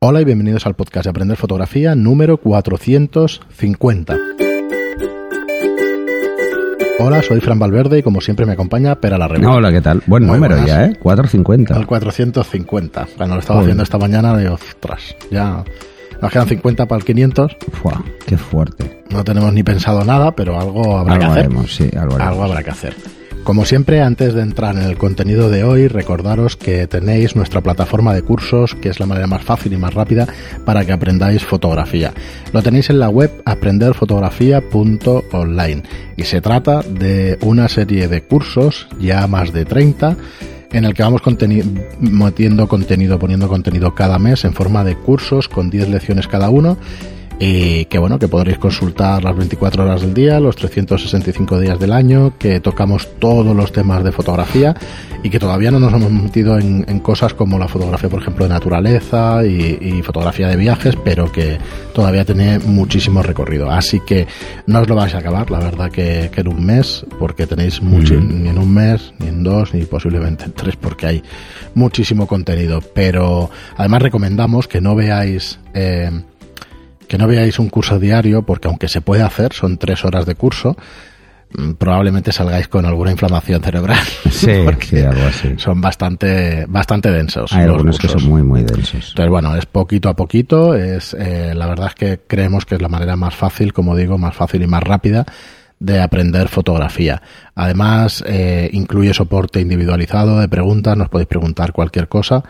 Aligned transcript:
Hola 0.00 0.20
y 0.20 0.24
bienvenidos 0.24 0.64
al 0.64 0.74
podcast 0.74 1.04
de 1.06 1.10
Aprender 1.10 1.36
Fotografía 1.36 1.96
número 1.96 2.36
450. 2.36 4.16
Hola, 7.00 7.20
soy 7.22 7.40
Fran 7.40 7.58
Valverde 7.58 7.98
y 7.98 8.02
como 8.04 8.20
siempre 8.20 8.46
me 8.46 8.52
acompaña 8.52 8.94
Pera 9.00 9.18
la 9.18 9.26
Revista. 9.26 9.52
Hola, 9.52 9.72
¿qué 9.72 9.80
tal? 9.80 10.00
Buen 10.06 10.24
Muy 10.24 10.36
número 10.36 10.54
buenas. 10.54 10.70
ya, 10.70 10.84
¿eh? 10.86 10.96
450. 11.02 11.74
Al 11.74 11.86
450. 11.88 13.08
Cuando 13.16 13.34
lo 13.34 13.40
estaba 13.40 13.56
Joder. 13.58 13.70
haciendo 13.70 13.82
esta 13.82 13.98
mañana, 13.98 14.36
de 14.36 14.48
ostras, 14.48 15.16
ya 15.32 15.64
nos 16.22 16.30
quedan 16.30 16.46
50 16.48 16.86
para 16.86 16.98
el 17.00 17.04
500. 17.04 17.56
Fua, 17.72 18.04
qué 18.24 18.38
fuerte. 18.38 19.02
No 19.10 19.24
tenemos 19.24 19.52
ni 19.52 19.64
pensado 19.64 20.04
nada, 20.04 20.30
pero 20.30 20.60
algo 20.60 20.96
habrá 20.98 21.14
Algo 21.14 21.24
que 21.26 21.30
hacer. 21.32 21.44
haremos, 21.46 21.74
sí, 21.74 21.90
algo 21.96 22.14
haremos. 22.14 22.20
Algo 22.20 22.44
habrá 22.44 22.62
que 22.62 22.70
hacer. 22.70 22.94
Como 23.48 23.64
siempre, 23.64 24.02
antes 24.02 24.34
de 24.34 24.42
entrar 24.42 24.76
en 24.76 24.82
el 24.82 24.98
contenido 24.98 25.48
de 25.48 25.64
hoy, 25.64 25.88
recordaros 25.88 26.54
que 26.54 26.86
tenéis 26.86 27.34
nuestra 27.34 27.62
plataforma 27.62 28.12
de 28.12 28.20
cursos, 28.20 28.74
que 28.74 28.90
es 28.90 29.00
la 29.00 29.06
manera 29.06 29.26
más 29.26 29.42
fácil 29.42 29.72
y 29.72 29.78
más 29.78 29.94
rápida 29.94 30.26
para 30.66 30.84
que 30.84 30.92
aprendáis 30.92 31.46
fotografía. 31.46 32.12
Lo 32.52 32.62
tenéis 32.62 32.90
en 32.90 32.98
la 32.98 33.08
web 33.08 33.30
aprenderfotografía.online 33.46 35.82
y 36.18 36.24
se 36.24 36.42
trata 36.42 36.82
de 36.82 37.38
una 37.40 37.70
serie 37.70 38.06
de 38.06 38.20
cursos, 38.20 38.86
ya 39.00 39.26
más 39.26 39.50
de 39.54 39.64
30, 39.64 40.14
en 40.70 40.84
el 40.84 40.92
que 40.92 41.02
vamos 41.02 41.22
metiendo 42.00 42.68
contenido, 42.68 43.18
poniendo 43.18 43.48
contenido 43.48 43.94
cada 43.94 44.18
mes 44.18 44.44
en 44.44 44.52
forma 44.52 44.84
de 44.84 44.94
cursos 44.94 45.48
con 45.48 45.70
10 45.70 45.88
lecciones 45.88 46.28
cada 46.28 46.50
uno 46.50 46.76
y 47.40 47.84
que 47.84 47.98
bueno, 47.98 48.18
que 48.18 48.26
podréis 48.26 48.58
consultar 48.58 49.22
las 49.22 49.36
24 49.36 49.84
horas 49.84 50.00
del 50.00 50.12
día, 50.12 50.40
los 50.40 50.56
365 50.56 51.60
días 51.60 51.78
del 51.78 51.92
año, 51.92 52.36
que 52.38 52.58
tocamos 52.60 53.08
todos 53.20 53.54
los 53.54 53.70
temas 53.72 54.02
de 54.02 54.10
fotografía 54.10 54.74
y 55.22 55.30
que 55.30 55.38
todavía 55.38 55.70
no 55.70 55.78
nos 55.78 55.92
hemos 55.92 56.10
metido 56.10 56.58
en, 56.58 56.84
en 56.88 56.98
cosas 56.98 57.34
como 57.34 57.58
la 57.58 57.68
fotografía, 57.68 58.08
por 58.08 58.22
ejemplo, 58.22 58.44
de 58.44 58.54
naturaleza 58.54 59.44
y, 59.46 59.78
y 59.80 60.02
fotografía 60.02 60.48
de 60.48 60.56
viajes, 60.56 60.96
pero 61.04 61.30
que 61.30 61.58
todavía 61.94 62.24
tiene 62.24 62.58
muchísimo 62.58 63.22
recorrido. 63.22 63.70
Así 63.70 64.00
que 64.00 64.26
no 64.66 64.80
os 64.80 64.88
lo 64.88 64.96
vais 64.96 65.14
a 65.14 65.18
acabar, 65.18 65.50
la 65.50 65.60
verdad 65.60 65.90
que, 65.90 66.30
que 66.32 66.40
en 66.40 66.48
un 66.48 66.64
mes, 66.64 67.06
porque 67.20 67.46
tenéis 67.46 67.80
mucho, 67.82 68.14
ni 68.14 68.48
en 68.48 68.58
un 68.58 68.74
mes, 68.74 69.12
ni 69.20 69.28
en 69.28 69.44
dos, 69.44 69.74
ni 69.74 69.84
posiblemente 69.84 70.44
en 70.44 70.52
tres, 70.52 70.74
porque 70.76 71.06
hay 71.06 71.22
muchísimo 71.74 72.26
contenido. 72.26 72.80
Pero 72.94 73.48
además 73.76 74.02
recomendamos 74.02 74.66
que 74.66 74.80
no 74.80 74.96
veáis... 74.96 75.60
eh, 75.72 76.10
que 77.08 77.18
no 77.18 77.26
veáis 77.26 77.58
un 77.58 77.68
curso 77.68 77.98
diario, 77.98 78.42
porque 78.42 78.68
aunque 78.68 78.88
se 78.88 79.00
puede 79.00 79.22
hacer, 79.22 79.52
son 79.52 79.78
tres 79.78 80.04
horas 80.04 80.26
de 80.26 80.34
curso, 80.34 80.76
mm, 81.56 81.72
probablemente 81.72 82.30
salgáis 82.30 82.68
con 82.68 82.86
alguna 82.86 83.10
inflamación 83.10 83.62
cerebral. 83.62 84.04
Sí, 84.30 84.52
porque 84.64 84.86
sí, 84.86 84.98
algo 85.00 85.26
así. 85.26 85.54
Son 85.56 85.80
bastante, 85.80 86.66
bastante 86.68 87.10
densos. 87.10 87.52
Hay 87.52 87.66
los 87.66 87.76
algunos 87.76 87.98
que 87.98 88.08
son 88.08 88.24
muy, 88.24 88.42
muy 88.42 88.62
densos. 88.62 89.08
Entonces, 89.10 89.30
bueno, 89.30 89.56
es 89.56 89.66
poquito 89.66 90.08
a 90.08 90.14
poquito. 90.14 90.74
Es, 90.74 91.14
eh, 91.18 91.54
la 91.54 91.66
verdad 91.66 91.88
es 91.88 91.94
que 91.94 92.20
creemos 92.26 92.64
que 92.66 92.76
es 92.76 92.82
la 92.82 92.88
manera 92.88 93.16
más 93.16 93.34
fácil, 93.34 93.72
como 93.72 93.96
digo, 93.96 94.18
más 94.18 94.36
fácil 94.36 94.62
y 94.62 94.66
más 94.66 94.82
rápida 94.82 95.26
de 95.80 96.00
aprender 96.00 96.48
fotografía. 96.48 97.22
Además, 97.54 98.24
eh, 98.26 98.68
incluye 98.72 99.14
soporte 99.14 99.60
individualizado 99.60 100.40
de 100.40 100.48
preguntas, 100.48 100.96
nos 100.96 101.08
podéis 101.08 101.28
preguntar 101.28 101.72
cualquier 101.72 102.08
cosa. 102.08 102.42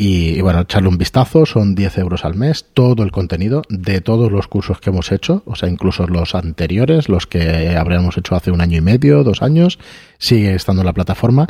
Y, 0.00 0.30
y 0.30 0.40
bueno, 0.40 0.60
echarle 0.60 0.88
un 0.88 0.96
vistazo, 0.96 1.44
son 1.44 1.74
10 1.74 1.98
euros 1.98 2.24
al 2.24 2.34
mes, 2.34 2.64
todo 2.72 3.02
el 3.02 3.12
contenido 3.12 3.64
de 3.68 4.00
todos 4.00 4.32
los 4.32 4.48
cursos 4.48 4.80
que 4.80 4.88
hemos 4.88 5.12
hecho, 5.12 5.42
o 5.44 5.56
sea, 5.56 5.68
incluso 5.68 6.06
los 6.06 6.34
anteriores, 6.34 7.10
los 7.10 7.26
que 7.26 7.76
habríamos 7.76 8.16
hecho 8.16 8.34
hace 8.34 8.50
un 8.50 8.62
año 8.62 8.78
y 8.78 8.80
medio, 8.80 9.22
dos 9.24 9.42
años, 9.42 9.78
sigue 10.16 10.54
estando 10.54 10.80
en 10.80 10.86
la 10.86 10.94
plataforma. 10.94 11.48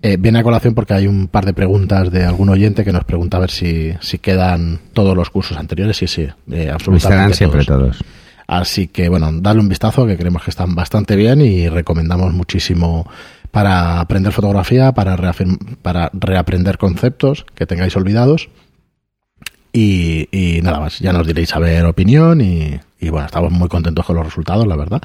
Eh, 0.00 0.16
viene 0.16 0.38
a 0.38 0.42
colación 0.44 0.74
porque 0.74 0.94
hay 0.94 1.08
un 1.08 1.26
par 1.26 1.44
de 1.44 1.54
preguntas 1.54 2.12
de 2.12 2.24
algún 2.24 2.50
oyente 2.50 2.84
que 2.84 2.92
nos 2.92 3.02
pregunta 3.02 3.38
a 3.38 3.40
ver 3.40 3.50
si, 3.50 3.92
si 4.00 4.18
quedan 4.18 4.78
todos 4.92 5.16
los 5.16 5.30
cursos 5.30 5.56
anteriores. 5.56 5.96
Sí, 5.96 6.06
sí, 6.06 6.28
eh, 6.52 6.70
absolutamente 6.72 6.96
Estarán 6.96 7.34
siempre 7.34 7.64
todos. 7.64 7.96
todos. 7.96 8.04
Así 8.46 8.86
que 8.86 9.08
bueno, 9.08 9.30
dale 9.32 9.60
un 9.60 9.68
vistazo 9.68 10.06
que 10.06 10.16
creemos 10.16 10.42
que 10.42 10.50
están 10.50 10.74
bastante 10.74 11.16
bien 11.16 11.40
y 11.40 11.68
recomendamos 11.68 12.32
muchísimo 12.32 13.10
para 13.50 14.00
aprender 14.00 14.32
fotografía, 14.32 14.92
para, 14.92 15.16
para 15.82 16.10
reaprender 16.12 16.78
conceptos 16.78 17.46
que 17.54 17.66
tengáis 17.66 17.96
olvidados. 17.96 18.48
Y, 19.72 20.28
y 20.32 20.62
nada 20.62 20.80
más, 20.80 20.98
ya 20.98 21.12
nos 21.12 21.26
diréis 21.26 21.54
a 21.54 21.58
ver 21.58 21.84
opinión 21.84 22.40
y, 22.40 22.80
bueno, 23.10 23.26
estamos 23.26 23.52
muy 23.52 23.68
contentos 23.68 24.04
con 24.06 24.16
los 24.16 24.24
resultados, 24.24 24.66
la 24.66 24.76
verdad. 24.76 25.02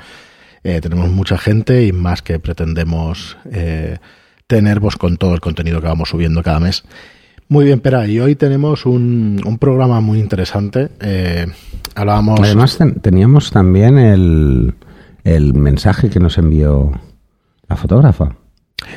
Eh, 0.64 0.80
tenemos 0.82 1.10
mucha 1.10 1.38
gente 1.38 1.86
y 1.86 1.92
más 1.92 2.22
que 2.22 2.40
pretendemos 2.40 3.38
eh, 3.52 3.98
tener 4.48 4.80
pues, 4.80 4.96
con 4.96 5.18
todo 5.18 5.34
el 5.34 5.42
contenido 5.42 5.82
que 5.82 5.88
vamos 5.88 6.10
subiendo 6.10 6.42
cada 6.42 6.60
mes. 6.62 6.84
Muy 7.50 7.66
bien, 7.66 7.82
Pera, 7.82 8.08
y 8.08 8.20
hoy 8.22 8.36
tenemos 8.36 8.86
un, 8.86 9.42
un 9.46 9.58
programa 9.58 10.00
muy 10.00 10.20
interesante. 10.20 10.90
Eh, 11.02 11.46
hablábamos... 11.94 12.40
Además, 12.40 12.78
ten- 12.78 12.96
teníamos 12.96 13.52
también 13.52 13.98
el, 13.98 14.74
el 15.26 15.54
mensaje 15.54 16.10
que 16.10 16.22
nos 16.22 16.38
envió 16.38 16.94
la 17.74 17.78
fotógrafa. 17.82 18.36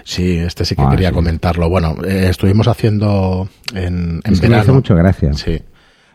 Sí, 0.04 0.36
este 0.38 0.64
sí 0.64 0.74
que 0.74 0.82
Ah, 0.82 0.90
quería 0.90 1.08
sí. 1.10 1.14
comentarlo. 1.14 1.68
Bueno, 1.68 1.96
eh, 2.04 2.26
estuvimos 2.30 2.66
haciendo 2.68 3.48
en, 3.72 4.20
en 4.24 4.32
Es 4.32 4.40
que 4.40 4.46
me 4.48 4.50
verano, 4.56 4.62
hace 4.62 4.72
mucho 4.72 4.94
gracia. 4.96 5.32
sí, 5.34 5.60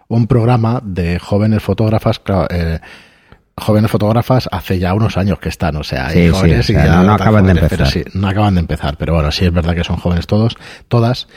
un 0.09 0.27
programa 0.27 0.81
de 0.83 1.19
jóvenes 1.19 1.63
fotógrafas, 1.63 2.21
eh, 2.49 2.79
jóvenes 3.55 3.89
fotógrafas 3.89 4.49
hace 4.51 4.77
ya 4.79 4.93
unos 4.93 5.17
años 5.17 5.39
que 5.39 5.49
están, 5.49 5.75
o 5.77 5.83
sea, 5.83 6.09
Sí, 6.09 6.23
sí, 6.25 6.29
jóvenes 6.29 6.69
y 6.69 6.73
ya 6.73 7.01
no- 7.03 7.13
acaban 7.13 7.45
de 7.45 7.53
jóvenes, 7.53 7.63
empezar. 7.71 7.87
sí, 7.87 8.03
no 8.13 8.27
acaban 8.27 8.55
de 8.55 8.59
empezar, 8.61 8.97
pero 8.97 9.13
bueno, 9.13 9.31
sí 9.31 9.45
es 9.45 9.53
verdad 9.53 9.73
que 9.75 9.83
son 9.83 9.95
jóvenes 9.97 10.27
todos, 10.27 10.57
todas. 10.89 11.27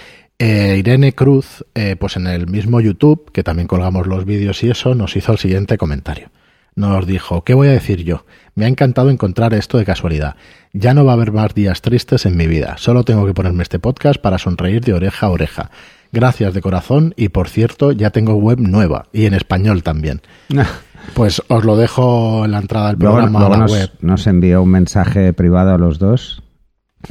Eh, 0.41 0.75
Irene 0.79 1.13
Cruz, 1.15 1.65
eh, 1.77 1.95
pues 1.95 2.17
en 2.17 2.27
el 2.27 2.49
mismo 2.49 2.81
YouTube, 2.81 3.31
que 3.33 3.45
también 3.45 3.69
colgamos 3.69 4.09
los 4.09 4.25
vídeos 4.25 4.63
y 4.65 4.71
eso, 4.71 4.95
nos 4.97 5.15
hizo 5.17 5.31
el 5.33 5.39
siguiente 5.39 5.79
comentario. 5.79 6.31
Nos 6.77 7.07
dijo, 7.07 7.45
¿qué 7.45 7.55
voy 7.55 7.69
a 7.69 7.73
decir 7.73 8.03
yo? 8.05 8.25
Me 8.57 8.65
ha 8.65 8.69
encantado 8.69 9.11
encontrar 9.11 9.55
esto 9.55 9.79
de 9.79 9.85
casualidad. 9.85 10.37
Ya 10.73 10.93
no 10.95 11.05
va 11.05 11.13
a 11.13 11.15
haber 11.15 11.31
más 11.33 11.55
días 11.55 11.83
tristes 11.83 12.27
en 12.27 12.37
mi 12.37 12.47
vida. 12.49 12.75
Solo 12.79 13.05
tengo 13.05 13.27
que 13.27 13.35
ponerme 13.35 13.63
este 13.63 13.79
podcast 13.79 14.21
para 14.21 14.39
sonreír 14.39 14.83
de 14.83 14.93
oreja 14.95 15.27
a 15.27 15.31
oreja. 15.31 15.71
Gracias 16.13 16.53
de 16.55 16.61
corazón 16.61 17.13
y 17.17 17.29
por 17.29 17.49
cierto 17.49 17.93
ya 17.93 18.11
tengo 18.11 18.35
web 18.35 18.59
nueva 18.61 19.07
y 19.13 19.27
en 19.27 19.35
español 19.35 19.83
también. 19.83 20.21
Pues 21.13 21.43
os 21.49 21.65
lo 21.67 21.77
dejo 21.77 22.47
en 22.47 22.53
la 22.53 22.59
entrada 22.61 22.87
del 22.87 22.97
programa 22.97 23.39
luego 23.41 23.55
a 23.55 23.59
la 23.59 23.63
nos, 23.65 23.73
web. 23.73 23.91
nos 24.01 24.27
envió 24.27 24.63
un 24.63 24.71
mensaje 24.71 25.35
privado 25.35 25.75
a 25.75 25.77
los 25.79 25.99
dos. 25.99 26.43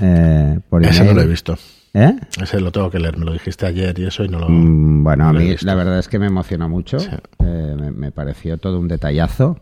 eh, 0.02 0.60
por 0.68 0.84
Ese 0.84 1.04
no 1.06 1.14
lo 1.14 1.22
he 1.22 1.28
visto. 1.28 1.60
¿Eh? 1.94 2.16
Ese 2.42 2.60
lo 2.60 2.72
tengo 2.72 2.90
que 2.90 3.00
leer. 3.00 3.18
Me 3.18 3.26
lo 3.26 3.34
dijiste 3.34 3.66
ayer 3.68 3.98
y 4.00 4.06
eso 4.06 4.24
y 4.24 4.30
no 4.30 4.40
lo... 4.40 4.50
Mm, 4.50 5.04
Bueno, 5.04 5.26
a 5.26 5.28
no 5.28 5.34
lo 5.34 5.40
mí 5.42 5.50
visto. 5.50 5.66
la 5.68 5.76
verdad 5.76 6.00
es 6.00 6.08
que 6.08 6.18
me 6.20 6.26
emocionó 6.28 6.68
mucho. 6.68 7.00
Sí. 7.00 7.10
Eh, 7.40 7.76
me, 7.80 7.92
me 7.92 8.12
pareció 8.12 8.58
todo 8.58 8.80
un 8.80 8.88
detallazo. 8.88 9.60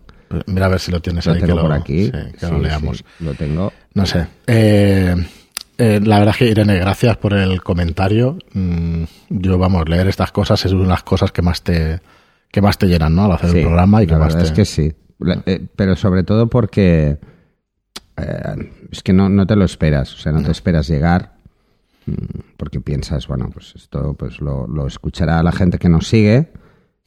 Mira 0.47 0.67
a 0.67 0.69
ver 0.69 0.79
si 0.79 0.91
lo 0.93 1.01
tienes 1.01 1.25
Lo 1.25 1.33
ahí 1.33 1.39
que 1.41 1.45
tengo 1.45 1.59
lo, 1.59 1.65
por 1.67 1.73
aquí. 1.73 2.05
sí, 2.05 2.11
que 2.39 2.47
lo 2.47 2.59
leamos. 2.59 3.03
lo 3.19 3.33
tengo. 3.33 3.73
No 3.93 4.05
sé. 4.05 4.27
Eh, 4.47 5.13
eh, 5.77 5.99
la 6.01 6.19
verdad 6.19 6.33
es 6.35 6.37
que 6.37 6.47
Irene, 6.49 6.77
gracias 6.79 7.17
por 7.17 7.33
el 7.33 7.61
comentario. 7.61 8.37
Mm, 8.53 9.03
yo, 9.27 9.57
vamos, 9.57 9.89
leer 9.89 10.07
estas 10.07 10.31
cosas 10.31 10.63
es 10.65 10.71
una 10.71 10.83
de 10.83 10.87
las 10.89 11.03
cosas 11.03 11.33
que 11.33 11.41
más 11.41 11.61
te, 11.63 11.99
que 12.49 12.61
más 12.61 12.77
te 12.77 12.87
llenan, 12.87 13.13
¿no? 13.13 13.25
Al 13.25 13.33
hacer 13.33 13.53
el 13.57 13.63
programa 13.63 14.01
y 14.03 14.05
que 14.07 14.13
la 14.13 14.19
más 14.19 14.35
verdad 14.35 14.39
te... 14.43 14.45
es 14.47 14.51
que 14.55 14.63
sí. 14.65 14.93
Pero 15.75 15.97
sobre 15.97 16.23
todo 16.23 16.47
porque 16.47 17.17
es 18.89 19.03
que 19.03 19.11
no, 19.11 19.27
no 19.27 19.45
te 19.45 19.57
lo 19.57 19.65
esperas. 19.65 20.13
O 20.13 20.17
sea, 20.17 20.31
no 20.31 20.41
te 20.43 20.51
esperas 20.51 20.87
llegar 20.87 21.33
porque 22.57 22.81
piensas, 22.81 23.27
bueno, 23.27 23.49
pues 23.53 23.73
esto 23.75 24.13
pues 24.15 24.41
lo, 24.41 24.67
lo 24.67 24.87
escuchará 24.87 25.41
la 25.43 25.51
gente 25.51 25.77
que 25.77 25.89
nos 25.89 26.07
sigue, 26.07 26.51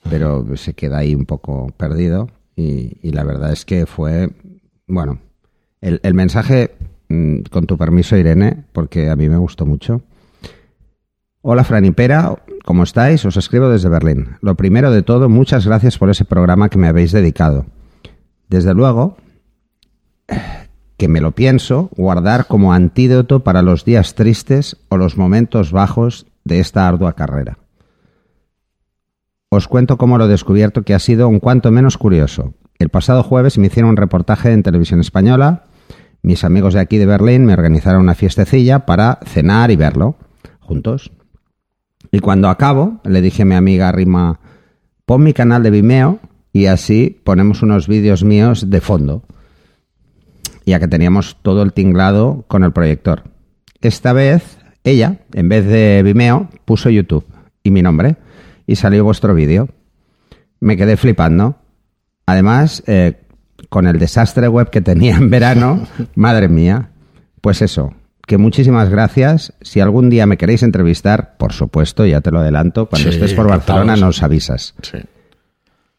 pero 0.08 0.44
se 0.56 0.74
queda 0.74 0.98
ahí 0.98 1.14
un 1.14 1.26
poco 1.26 1.68
perdido. 1.76 2.28
Y, 2.56 2.98
y 3.02 3.12
la 3.12 3.24
verdad 3.24 3.52
es 3.52 3.64
que 3.64 3.86
fue, 3.86 4.30
bueno, 4.86 5.18
el, 5.80 6.00
el 6.02 6.14
mensaje, 6.14 6.76
mm, 7.08 7.40
con 7.50 7.66
tu 7.66 7.76
permiso, 7.76 8.16
Irene, 8.16 8.64
porque 8.72 9.10
a 9.10 9.16
mí 9.16 9.28
me 9.28 9.36
gustó 9.38 9.66
mucho. 9.66 10.02
Hola 11.42 11.64
Fran 11.64 11.84
y 11.84 11.90
Pera, 11.90 12.42
¿cómo 12.64 12.84
estáis? 12.84 13.24
Os 13.26 13.36
escribo 13.36 13.68
desde 13.68 13.90
Berlín. 13.90 14.36
Lo 14.40 14.54
primero 14.54 14.90
de 14.90 15.02
todo, 15.02 15.28
muchas 15.28 15.66
gracias 15.66 15.98
por 15.98 16.08
ese 16.08 16.24
programa 16.24 16.70
que 16.70 16.78
me 16.78 16.88
habéis 16.88 17.12
dedicado. 17.12 17.66
Desde 18.48 18.72
luego, 18.72 19.18
que 20.96 21.08
me 21.08 21.20
lo 21.20 21.32
pienso 21.32 21.90
guardar 21.96 22.46
como 22.46 22.72
antídoto 22.72 23.40
para 23.44 23.62
los 23.62 23.84
días 23.84 24.14
tristes 24.14 24.76
o 24.88 24.96
los 24.96 25.16
momentos 25.16 25.72
bajos 25.72 26.26
de 26.44 26.60
esta 26.60 26.86
ardua 26.86 27.14
carrera. 27.14 27.58
Os 29.48 29.68
cuento 29.68 29.98
cómo 29.98 30.18
lo 30.18 30.24
he 30.24 30.28
descubierto 30.28 30.82
que 30.82 30.94
ha 30.94 30.98
sido 30.98 31.28
un 31.28 31.40
cuanto 31.40 31.70
menos 31.70 31.96
curioso. 31.98 32.54
El 32.78 32.88
pasado 32.88 33.22
jueves 33.22 33.56
me 33.58 33.68
hicieron 33.68 33.90
un 33.90 33.96
reportaje 33.96 34.52
en 34.52 34.62
televisión 34.62 35.00
española. 35.00 35.64
Mis 36.22 36.42
amigos 36.42 36.74
de 36.74 36.80
aquí 36.80 36.98
de 36.98 37.06
Berlín 37.06 37.44
me 37.44 37.52
organizaron 37.52 38.02
una 38.02 38.14
fiestecilla 38.14 38.86
para 38.86 39.20
cenar 39.24 39.70
y 39.70 39.76
verlo 39.76 40.16
juntos. 40.60 41.12
Y 42.10 42.18
cuando 42.20 42.48
acabo, 42.48 43.00
le 43.04 43.20
dije 43.20 43.42
a 43.42 43.46
mi 43.46 43.54
amiga 43.54 43.92
Rima, 43.92 44.40
pon 45.06 45.22
mi 45.22 45.32
canal 45.32 45.62
de 45.62 45.70
Vimeo 45.70 46.18
y 46.52 46.66
así 46.66 47.20
ponemos 47.24 47.62
unos 47.62 47.88
vídeos 47.88 48.24
míos 48.24 48.70
de 48.70 48.80
fondo. 48.80 49.22
Ya 50.66 50.78
que 50.80 50.88
teníamos 50.88 51.36
todo 51.42 51.62
el 51.62 51.72
tinglado 51.72 52.44
con 52.48 52.64
el 52.64 52.72
proyector. 52.72 53.24
Esta 53.80 54.12
vez, 54.12 54.58
ella, 54.82 55.18
en 55.34 55.48
vez 55.48 55.66
de 55.66 56.02
Vimeo, 56.02 56.48
puso 56.64 56.88
YouTube 56.90 57.24
y 57.62 57.70
mi 57.70 57.82
nombre. 57.82 58.16
y 58.66 58.76
salió 58.76 59.04
vuestro 59.04 59.34
vídeo. 59.34 59.68
Me 60.60 60.76
quedé 60.78 60.96
flipando. 60.96 61.56
Además, 62.26 62.82
eh, 62.86 63.20
con 63.68 63.86
el 63.86 63.98
desastre 63.98 64.48
web 64.48 64.70
que 64.70 64.80
tenía 64.80 65.16
en 65.16 65.28
verano, 65.28 65.86
madre 66.14 66.48
mía, 66.48 66.90
pues 67.42 67.60
eso, 67.60 67.92
que 68.26 68.38
muchísimas 68.38 68.88
gracias. 68.88 69.52
Si 69.60 69.80
algún 69.80 70.08
día 70.08 70.24
me 70.26 70.38
queréis 70.38 70.62
entrevistar, 70.62 71.36
por 71.36 71.52
supuesto, 71.52 72.06
ya 72.06 72.22
te 72.22 72.30
lo 72.30 72.38
adelanto, 72.40 72.88
cuando 72.88 73.10
Sí, 73.10 73.16
estés 73.16 73.34
por 73.34 73.46
Barcelona 73.48 73.96
nos 73.96 74.22
avisas. 74.22 74.74
Sí. 74.80 74.98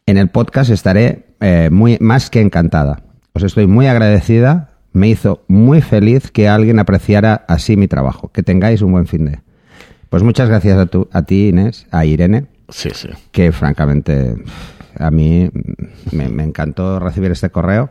En 0.06 0.16
el 0.18 0.28
podcast 0.28 0.70
estaré 0.70 1.26
eh, 1.40 1.68
muy 1.70 1.98
más 2.00 2.30
que 2.30 2.40
encantada. 2.40 3.02
Os 3.36 3.42
estoy 3.42 3.66
muy 3.66 3.86
agradecida. 3.86 4.70
Me 4.94 5.08
hizo 5.08 5.44
muy 5.46 5.82
feliz 5.82 6.30
que 6.30 6.48
alguien 6.48 6.78
apreciara 6.78 7.44
así 7.48 7.76
mi 7.76 7.86
trabajo. 7.86 8.32
Que 8.32 8.42
tengáis 8.42 8.80
un 8.80 8.92
buen 8.92 9.06
fin 9.06 9.26
de. 9.26 9.40
Pues 10.08 10.22
muchas 10.22 10.48
gracias 10.48 10.78
a, 10.78 10.86
tu, 10.86 11.06
a 11.12 11.20
ti, 11.24 11.48
Inés, 11.48 11.86
a 11.90 12.06
Irene, 12.06 12.46
Sí, 12.70 12.88
sí. 12.94 13.10
que 13.32 13.52
francamente 13.52 14.36
a 14.98 15.10
mí 15.10 15.50
me, 16.12 16.30
me 16.30 16.44
encantó 16.44 16.98
recibir 16.98 17.30
este 17.30 17.50
correo. 17.50 17.90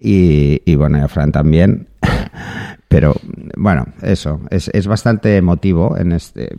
Y, 0.00 0.60
y 0.64 0.74
bueno, 0.74 0.98
y 0.98 1.02
a 1.02 1.08
Fran 1.08 1.30
también. 1.30 1.86
Pero 2.88 3.14
bueno, 3.56 3.86
eso, 4.02 4.40
es, 4.50 4.72
es 4.74 4.88
bastante 4.88 5.36
emotivo 5.36 5.96
en 5.96 6.10
este 6.10 6.54
es 6.54 6.58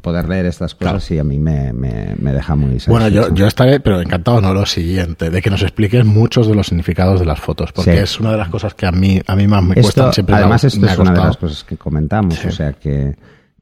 poder 0.00 0.28
leer 0.28 0.46
estas 0.46 0.74
cosas 0.74 1.10
y 1.10 1.18
a 1.18 1.24
mí 1.24 1.38
me, 1.38 1.72
me, 1.74 2.14
me 2.18 2.32
deja 2.32 2.56
muy 2.56 2.78
Bueno, 2.86 3.08
yo, 3.08 3.22
satisfecho. 3.22 3.34
yo 3.34 3.46
estaré, 3.46 3.80
pero 3.80 4.00
encantado, 4.00 4.40
no 4.40 4.54
lo 4.54 4.64
siguiente, 4.64 5.28
de 5.30 5.42
que 5.42 5.50
nos 5.50 5.62
expliques 5.62 6.04
muchos 6.06 6.46
de 6.48 6.54
los 6.54 6.68
significados 6.68 7.20
de 7.20 7.26
las 7.26 7.38
fotos, 7.38 7.70
porque 7.72 7.92
Sí. 7.92 7.98
es 7.98 8.18
una 8.18 8.32
de 8.32 8.38
las 8.38 8.48
cosas 8.48 8.72
que 8.74 8.86
a 8.86 8.92
mí, 8.92 9.20
a 9.26 9.36
mí 9.36 9.46
más 9.46 9.62
me 9.62 9.70
Esto, 9.74 9.82
cuestan 9.82 10.12
siempre. 10.14 10.34
me 10.34 10.40
además, 10.40 10.64
esto 10.64 10.80
me 10.80 10.90
es 10.92 10.98
una 10.98 11.12
de 11.12 11.18
las 11.18 11.36
cosas 11.36 11.64
que 11.64 11.76
comentamos. 11.76 12.34
Sí. 12.36 12.48
O 12.48 12.50
sea, 12.50 12.72
que, 12.72 13.14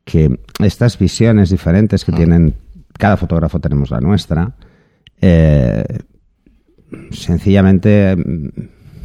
que 0.04 0.38
estas 0.60 0.96
visiones 0.96 1.50
diferentes 1.50 2.02
Ah. 2.02 2.06
que 2.06 2.12
tienen, 2.12 2.54
cada 2.96 3.16
fotógrafo 3.16 3.58
tenemos 3.58 3.90
la 3.90 4.00
nuestra, 4.00 4.52
eh, 5.20 5.84
sencillamente 7.10 8.16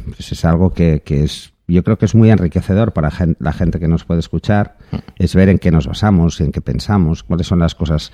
pues 0.06 0.32
es 0.32 0.44
algo 0.44 0.72
que, 0.72 1.02
que 1.04 1.24
es, 1.24 1.52
yo 1.68 1.82
creo 1.82 1.98
que 1.98 2.04
es 2.04 2.14
muy 2.14 2.30
enriquecedor 2.30 2.92
para 2.92 3.10
la 3.38 3.52
gente 3.52 3.80
que 3.80 3.88
nos 3.88 4.04
puede 4.04 4.20
escuchar, 4.20 4.76
es 5.16 5.34
ver 5.34 5.48
en 5.48 5.58
qué 5.58 5.70
nos 5.70 5.86
basamos, 5.86 6.40
en 6.40 6.52
qué 6.52 6.60
pensamos, 6.60 7.22
cuáles 7.22 7.46
son 7.46 7.58
las 7.58 7.74
cosas 7.74 8.12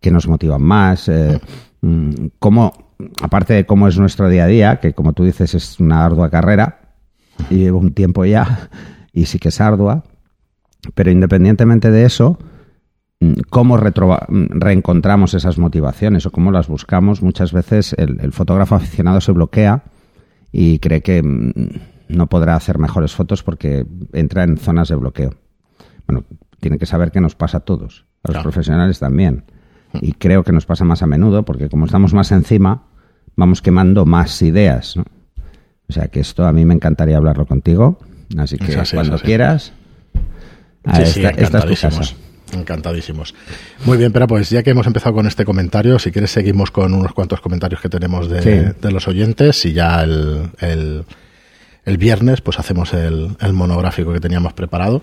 que 0.00 0.10
nos 0.10 0.28
motivan 0.28 0.62
más, 0.62 1.08
eh, 1.08 1.40
mm, 1.80 2.26
cómo, 2.38 2.94
aparte 3.22 3.54
de 3.54 3.66
cómo 3.66 3.88
es 3.88 3.98
nuestro 3.98 4.28
día 4.28 4.44
a 4.44 4.48
día, 4.48 4.80
que 4.80 4.92
como 4.92 5.12
tú 5.12 5.24
dices 5.24 5.54
es 5.54 5.80
una 5.80 6.04
ardua 6.04 6.30
carrera, 6.30 6.80
y 7.48 7.56
llevo 7.56 7.78
un 7.78 7.92
tiempo 7.92 8.24
ya, 8.24 8.68
y 9.12 9.26
sí 9.26 9.38
que 9.38 9.48
es 9.48 9.60
ardua, 9.60 10.04
pero 10.94 11.10
independientemente 11.10 11.90
de 11.90 12.04
eso, 12.04 12.38
mm, 13.20 13.32
cómo 13.48 13.78
mm, 13.78 14.46
reencontramos 14.50 15.32
esas 15.32 15.58
motivaciones 15.58 16.26
o 16.26 16.32
cómo 16.32 16.50
las 16.50 16.68
buscamos, 16.68 17.22
muchas 17.22 17.52
veces 17.52 17.94
el, 17.94 18.32
fotógrafo 18.32 18.74
aficionado 18.74 19.22
se 19.22 19.32
bloquea 19.32 19.84
y 20.52 20.80
cree 20.80 21.02
que 21.02 21.22
no 22.10 22.26
podrá 22.28 22.54
hacer 22.56 22.78
mejores 22.78 23.12
fotos 23.12 23.42
porque 23.42 23.86
entra 24.12 24.44
en 24.44 24.56
zonas 24.56 24.88
de 24.88 24.96
bloqueo. 24.96 25.34
Bueno, 26.06 26.24
tiene 26.60 26.78
que 26.78 26.86
saber 26.86 27.10
que 27.10 27.20
nos 27.20 27.34
pasa 27.34 27.58
a 27.58 27.60
todos, 27.60 28.04
a 28.22 28.28
los 28.28 28.34
Claro. 28.34 28.42
profesionales 28.42 28.98
también. 28.98 29.44
Y 29.94 30.12
creo 30.12 30.44
que 30.44 30.52
nos 30.52 30.66
pasa 30.66 30.84
más 30.84 31.02
a 31.02 31.06
menudo 31.06 31.44
porque 31.44 31.68
como 31.68 31.86
estamos 31.86 32.14
más 32.14 32.30
encima, 32.32 32.84
vamos 33.36 33.62
quemando 33.62 34.04
más 34.06 34.40
ideas. 34.42 34.96
¿no? 34.96 35.04
O 35.88 35.92
sea 35.92 36.08
que 36.08 36.20
esto 36.20 36.46
a 36.46 36.52
mí 36.52 36.64
me 36.64 36.74
encantaría 36.74 37.16
hablarlo 37.16 37.46
contigo. 37.46 37.98
Así 38.38 38.56
que 38.58 38.76
así, 38.76 38.94
cuando 38.96 39.16
así. 39.16 39.24
quieras, 39.24 39.72
Sí, 40.94 41.02
esta, 41.02 41.04
sí, 41.06 41.20
esta 41.20 41.28
es 41.30 41.34
tu 41.36 41.42
encantadísimos. 41.56 41.98
casa. 42.12 42.56
Encantadísimos. 42.56 43.34
Muy 43.84 43.98
bien, 43.98 44.12
pero 44.12 44.26
pues 44.26 44.50
ya 44.50 44.62
que 44.62 44.70
hemos 44.70 44.86
empezado 44.86 45.14
con 45.14 45.26
este 45.26 45.44
comentario, 45.44 45.98
si 45.98 46.10
quieres 46.10 46.30
seguimos 46.30 46.70
con 46.70 46.94
unos 46.94 47.12
cuantos 47.12 47.40
comentarios 47.40 47.80
que 47.80 47.88
tenemos 47.88 48.28
de, 48.28 48.42
Sí. 48.42 48.76
de 48.80 48.90
los 48.92 49.06
oyentes 49.08 49.64
y 49.66 49.72
ya 49.72 50.02
el, 50.02 50.50
el, 50.58 51.04
el 51.84 51.96
viernes 51.98 52.40
pues 52.40 52.58
hacemos 52.58 52.92
el, 52.94 53.36
monográfico 53.52 54.12
que 54.12 54.20
teníamos 54.20 54.52
preparado. 54.52 55.02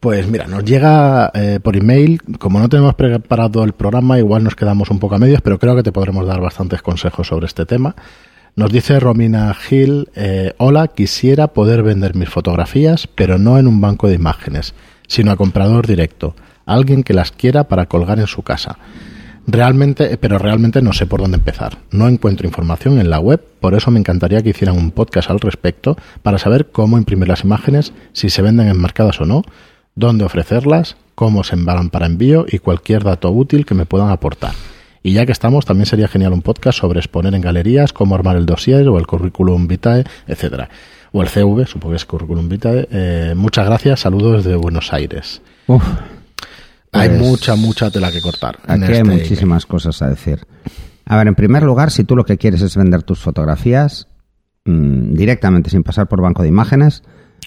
Pues 0.00 0.28
mira, 0.28 0.46
nos 0.46 0.64
llega 0.64 1.30
eh, 1.34 1.60
por 1.62 1.76
email, 1.76 2.20
como 2.38 2.58
no 2.58 2.68
tenemos 2.68 2.94
preparado 2.94 3.64
el 3.64 3.72
programa, 3.72 4.18
igual 4.18 4.44
nos 4.44 4.54
quedamos 4.54 4.90
un 4.90 4.98
poco 4.98 5.14
a 5.14 5.18
medias, 5.18 5.40
pero 5.40 5.58
creo 5.58 5.74
que 5.74 5.82
te 5.82 5.92
podremos 5.92 6.26
dar 6.26 6.40
bastantes 6.40 6.82
consejos 6.82 7.28
sobre 7.28 7.46
este 7.46 7.64
tema. 7.64 7.96
Nos 8.56 8.70
dice 8.70 9.00
Romina 9.00 9.52
Gil, 9.54 10.10
eh, 10.14 10.52
hola, 10.58 10.88
quisiera 10.88 11.48
poder 11.48 11.82
vender 11.82 12.14
mis 12.14 12.28
fotografías, 12.28 13.06
pero 13.06 13.38
no 13.38 13.58
en 13.58 13.66
un 13.66 13.80
banco 13.80 14.06
de 14.06 14.14
imágenes, 14.14 14.74
sino 15.08 15.32
a 15.32 15.36
comprador 15.36 15.86
directo, 15.86 16.36
alguien 16.66 17.02
que 17.02 17.14
las 17.14 17.32
quiera 17.32 17.64
para 17.64 17.86
colgar 17.86 18.20
en 18.20 18.26
su 18.26 18.42
casa. 18.42 18.78
Realmente, 19.46 20.16
pero 20.16 20.38
realmente 20.38 20.80
no 20.80 20.92
sé 20.92 21.06
por 21.06 21.20
dónde 21.20 21.36
empezar. 21.36 21.78
No 21.90 22.08
encuentro 22.08 22.46
información 22.46 22.98
en 22.98 23.10
la 23.10 23.18
web, 23.18 23.44
por 23.60 23.74
eso 23.74 23.90
me 23.90 23.98
encantaría 24.00 24.42
que 24.42 24.50
hicieran 24.50 24.78
un 24.78 24.90
podcast 24.90 25.30
al 25.30 25.40
respecto 25.40 25.96
para 26.22 26.38
saber 26.38 26.68
cómo 26.70 26.96
imprimir 26.96 27.28
las 27.28 27.44
imágenes, 27.44 27.92
si 28.12 28.30
se 28.30 28.42
venden 28.42 28.68
enmarcadas 28.68 29.20
o 29.20 29.26
no, 29.26 29.42
dónde 29.94 30.24
ofrecerlas, 30.24 30.96
cómo 31.14 31.44
se 31.44 31.56
embalan 31.56 31.90
para 31.90 32.06
envío 32.06 32.46
y 32.48 32.58
cualquier 32.58 33.04
dato 33.04 33.30
útil 33.30 33.66
que 33.66 33.74
me 33.74 33.86
puedan 33.86 34.10
aportar. 34.10 34.52
Y 35.02 35.12
ya 35.12 35.26
que 35.26 35.32
estamos, 35.32 35.66
también 35.66 35.84
sería 35.84 36.08
genial 36.08 36.32
un 36.32 36.40
podcast 36.40 36.78
sobre 36.78 36.98
exponer 36.98 37.34
en 37.34 37.42
galerías, 37.42 37.92
cómo 37.92 38.14
armar 38.14 38.36
el 38.36 38.46
dossier 38.46 38.88
o 38.88 38.98
el 38.98 39.06
currículum 39.06 39.66
vitae, 39.68 40.04
etcétera. 40.26 40.70
O 41.12 41.20
el 41.20 41.28
CV, 41.28 41.66
supongo 41.66 41.90
que 41.90 41.96
es 41.96 42.06
currículum 42.06 42.48
vitae. 42.48 42.88
Eh, 42.90 43.34
muchas 43.36 43.66
gracias, 43.66 44.00
saludos 44.00 44.42
desde 44.42 44.56
Buenos 44.56 44.94
Aires. 44.94 45.42
Hay 46.94 47.08
Pues, 47.10 47.20
mucha, 47.20 47.56
mucha 47.56 47.90
tela 47.90 48.10
que 48.10 48.20
cortar. 48.20 48.58
Aquí 48.66 48.84
hay 48.84 48.92
este 48.92 49.04
muchísimas 49.04 49.66
cosas 49.66 50.00
a 50.02 50.08
decir. 50.08 50.46
A 51.06 51.16
ver, 51.16 51.28
en 51.28 51.34
primer 51.34 51.62
lugar, 51.62 51.90
si 51.90 52.04
tú 52.04 52.16
lo 52.16 52.24
que 52.24 52.38
quieres 52.38 52.62
es 52.62 52.76
vender 52.76 53.02
tus 53.02 53.20
fotografías 53.20 54.08
mm, 54.64 55.14
directamente 55.14 55.70
sin 55.70 55.82
pasar 55.82 56.08
por 56.08 56.22
banco 56.22 56.42
de 56.42 56.48
imágenes, 56.48 57.02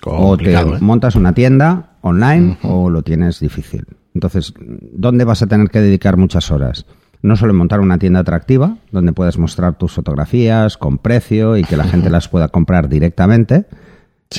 o 0.06 0.38
te 0.38 0.54
¿eh? 0.54 0.64
montas 0.80 1.16
una 1.16 1.34
tienda 1.34 1.98
online 2.02 2.58
o 2.64 2.90
lo 2.90 3.02
tienes 3.02 3.40
difícil. 3.40 3.86
Entonces, 4.14 4.54
¿dónde 4.60 5.26
vas 5.26 5.42
a 5.42 5.48
tener 5.48 5.70
que 5.70 5.82
dedicar 5.82 6.18
muchas 6.18 6.52
horas? 6.52 6.86
No 7.22 7.36
solo 7.36 7.52
en 7.52 7.58
montar 7.58 7.80
una 7.80 7.98
tienda 7.98 8.20
atractiva, 8.20 8.78
donde 8.92 9.14
puedes 9.14 9.38
mostrar 9.38 9.78
tus 9.78 9.94
fotografías 9.94 10.78
con 10.78 10.98
precio 11.00 11.58
y 11.58 11.64
que 11.64 11.78
la 11.78 11.84
gente 11.84 12.10
las 12.10 12.28
pueda 12.28 12.50
comprar 12.50 12.90
directamente, 12.90 13.66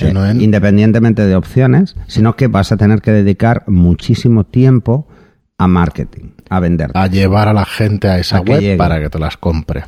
Eh, 0.01 0.31
en- 0.31 0.41
independientemente 0.41 1.25
de 1.27 1.35
opciones, 1.35 1.97
sino 2.07 2.37
que 2.37 2.47
vas 2.47 2.73
a 2.73 2.77
tener 2.77 3.01
que 3.01 3.11
dedicar 3.11 3.65
muchísimo 3.67 4.45
tiempo 4.45 5.09
a 5.59 5.67
marketing, 5.67 6.33
a 6.51 6.61
vender, 6.61 6.91
a 6.95 7.07
llevar 7.09 7.49
a 7.49 7.53
la 7.53 7.65
gente 7.65 8.09
a 8.09 8.19
esa 8.19 8.37
A 8.39 8.41
web 8.41 8.77
para 8.77 9.01
que 9.01 9.09
te 9.09 9.19
las 9.19 9.37
compre. 9.37 9.85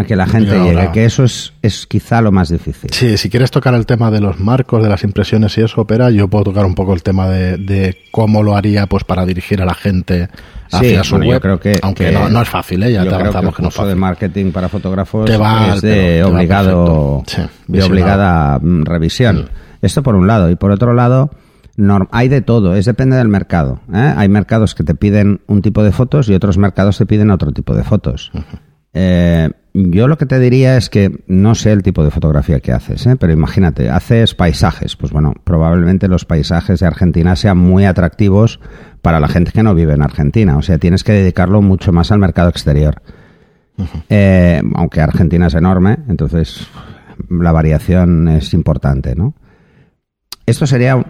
A 0.00 0.04
que 0.04 0.16
la 0.16 0.26
gente 0.26 0.56
ahora- 0.56 0.64
llegue, 0.82 0.92
que 0.92 1.04
eso 1.04 1.24
es, 1.24 1.52
es 1.62 1.86
quizá 1.86 2.20
lo 2.20 2.32
más 2.32 2.48
difícil. 2.48 2.90
Sí, 2.92 3.16
si 3.16 3.28
quieres 3.30 3.50
tocar 3.50 3.74
el 3.74 3.86
tema 3.86 4.10
de 4.10 4.20
los 4.20 4.38
marcos, 4.40 4.82
de 4.82 4.88
las 4.88 5.02
impresiones 5.04 5.56
y 5.58 5.62
eso, 5.62 5.80
opera, 5.82 6.10
yo 6.10 6.28
puedo 6.28 6.44
tocar 6.44 6.64
un 6.66 6.74
poco 6.74 6.92
el 6.94 7.02
tema 7.02 7.28
de, 7.28 7.56
de 7.58 7.96
cómo 8.10 8.42
lo 8.42 8.56
haría 8.56 8.86
pues 8.86 9.04
para 9.04 9.24
dirigir 9.26 9.60
a 9.62 9.64
la 9.64 9.74
gente 9.74 10.28
hacia 10.72 11.02
Sí, 11.02 11.08
su 11.08 11.14
bueno, 11.16 11.24
yo 11.26 11.30
web. 11.32 11.42
creo 11.42 11.60
que, 11.60 11.78
aunque 11.82 12.06
que- 12.06 12.12
no, 12.12 12.28
no 12.28 12.42
es 12.42 12.48
fácil, 12.48 12.82
¿eh? 12.82 12.92
ya 12.92 12.98
yo 13.04 13.10
te 13.10 13.16
creo 13.16 13.18
que 13.18 13.22
avanzamos 13.38 13.52
el 13.52 13.56
que 13.56 13.62
no 13.62 13.68
es 13.68 13.74
curso 13.74 13.86
de 13.86 13.92
fácil. 13.92 14.00
marketing 14.00 14.52
para 14.52 14.68
fotógrafos 14.68 15.24
Te 15.26 15.36
va- 15.36 15.74
es 15.74 15.80
de 15.82 15.90
va- 15.90 16.04
te 16.06 16.22
va 16.22 16.28
obligado. 16.28 17.22
Sí, 17.26 17.42
de 17.66 17.82
obligada 17.82 18.58
mm, 18.60 18.82
revisión. 18.84 19.48
Esto 19.82 20.02
por 20.02 20.14
un 20.14 20.26
lado. 20.26 20.50
Y 20.50 20.56
por 20.56 20.70
otro 20.70 20.92
lado, 20.94 21.30
hay 22.10 22.28
de 22.28 22.42
todo, 22.42 22.74
es 22.76 22.84
depende 22.84 23.16
del 23.16 23.28
mercado. 23.28 23.80
¿eh? 23.92 24.14
Hay 24.16 24.28
mercados 24.28 24.74
que 24.74 24.84
te 24.84 24.94
piden 24.94 25.40
un 25.46 25.62
tipo 25.62 25.82
de 25.82 25.90
fotos 25.92 26.28
y 26.28 26.34
otros 26.34 26.58
mercados 26.58 26.98
te 26.98 27.06
piden 27.06 27.30
otro 27.30 27.52
tipo 27.52 27.74
de 27.74 27.82
fotos. 27.82 28.30
Eh, 28.92 29.48
yo 29.72 30.08
lo 30.08 30.18
que 30.18 30.26
te 30.26 30.38
diría 30.40 30.76
es 30.76 30.90
que 30.90 31.22
no 31.28 31.54
sé 31.54 31.70
el 31.72 31.82
tipo 31.82 32.02
de 32.02 32.10
fotografía 32.10 32.60
que 32.60 32.72
haces, 32.72 33.06
¿eh? 33.06 33.16
pero 33.16 33.32
imagínate, 33.32 33.88
haces 33.88 34.34
paisajes. 34.34 34.96
Pues 34.96 35.12
bueno, 35.12 35.34
probablemente 35.44 36.08
los 36.08 36.24
paisajes 36.24 36.80
de 36.80 36.86
Argentina 36.86 37.36
sean 37.36 37.58
muy 37.58 37.84
atractivos 37.84 38.58
para 39.00 39.20
la 39.20 39.28
gente 39.28 39.52
que 39.52 39.62
no 39.62 39.74
vive 39.74 39.94
en 39.94 40.02
Argentina. 40.02 40.56
O 40.56 40.62
sea, 40.62 40.78
tienes 40.78 41.04
que 41.04 41.12
dedicarlo 41.12 41.62
mucho 41.62 41.92
más 41.92 42.10
al 42.10 42.18
mercado 42.18 42.48
exterior. 42.48 43.02
Eh, 44.08 44.60
aunque 44.74 45.00
Argentina 45.00 45.46
es 45.46 45.54
enorme, 45.54 45.98
entonces 46.08 46.66
la 47.30 47.52
variación 47.52 48.28
es 48.28 48.52
importante, 48.52 49.14
¿no? 49.14 49.34
Esto 50.46 50.66
sería 50.66 51.06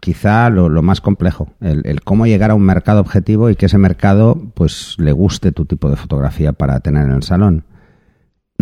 quizá 0.00 0.50
lo, 0.50 0.68
lo 0.68 0.82
más 0.82 1.00
complejo, 1.00 1.48
el, 1.60 1.80
el 1.86 2.02
cómo 2.02 2.26
llegar 2.26 2.50
a 2.50 2.54
un 2.54 2.62
mercado 2.62 3.00
objetivo 3.00 3.48
y 3.48 3.56
que 3.56 3.66
ese 3.66 3.78
mercado 3.78 4.38
pues 4.54 4.96
le 4.98 5.12
guste 5.12 5.50
tu 5.50 5.64
tipo 5.64 5.88
de 5.88 5.96
fotografía 5.96 6.52
para 6.52 6.78
tener 6.80 7.06
en 7.06 7.12
el 7.12 7.22
salón. 7.22 7.64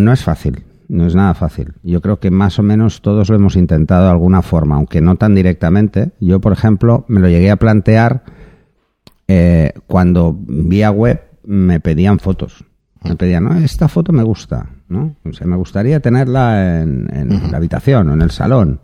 No 0.04 0.12
es 0.12 0.22
fácil, 0.24 0.64
no 0.88 1.06
es 1.06 1.14
nada 1.14 1.34
fácil. 1.34 1.72
Yo 1.82 2.00
creo 2.00 2.18
que 2.20 2.30
más 2.30 2.58
o 2.58 2.62
menos 2.62 3.00
todos 3.02 3.28
lo 3.28 3.36
hemos 3.36 3.56
intentado 3.56 4.04
de 4.04 4.10
alguna 4.10 4.42
forma, 4.42 4.76
aunque 4.76 5.00
no 5.00 5.16
tan 5.16 5.34
directamente. 5.34 6.10
Yo, 6.20 6.40
por 6.40 6.52
ejemplo, 6.52 7.04
me 7.08 7.20
lo 7.20 7.28
llegué 7.28 7.50
a 7.50 7.56
plantear 7.56 8.22
eh, 9.28 9.72
cuando 9.86 10.36
vía 10.38 10.90
web 10.90 11.20
me 11.44 11.80
pedían 11.80 12.18
fotos. 12.18 12.64
Me 13.02 13.16
pedían, 13.16 13.44
no, 13.44 13.56
esta 13.56 13.88
foto 13.88 14.12
me 14.12 14.22
gusta, 14.22 14.66
¿no? 14.88 15.16
O 15.24 15.32
sea, 15.32 15.46
me 15.46 15.56
gustaría 15.56 16.00
tenerla 16.00 16.82
en, 16.82 17.08
en 17.14 17.50
la 17.50 17.56
habitación 17.56 18.10
o 18.10 18.14
en 18.14 18.20
el 18.20 18.30
salón. 18.30 18.80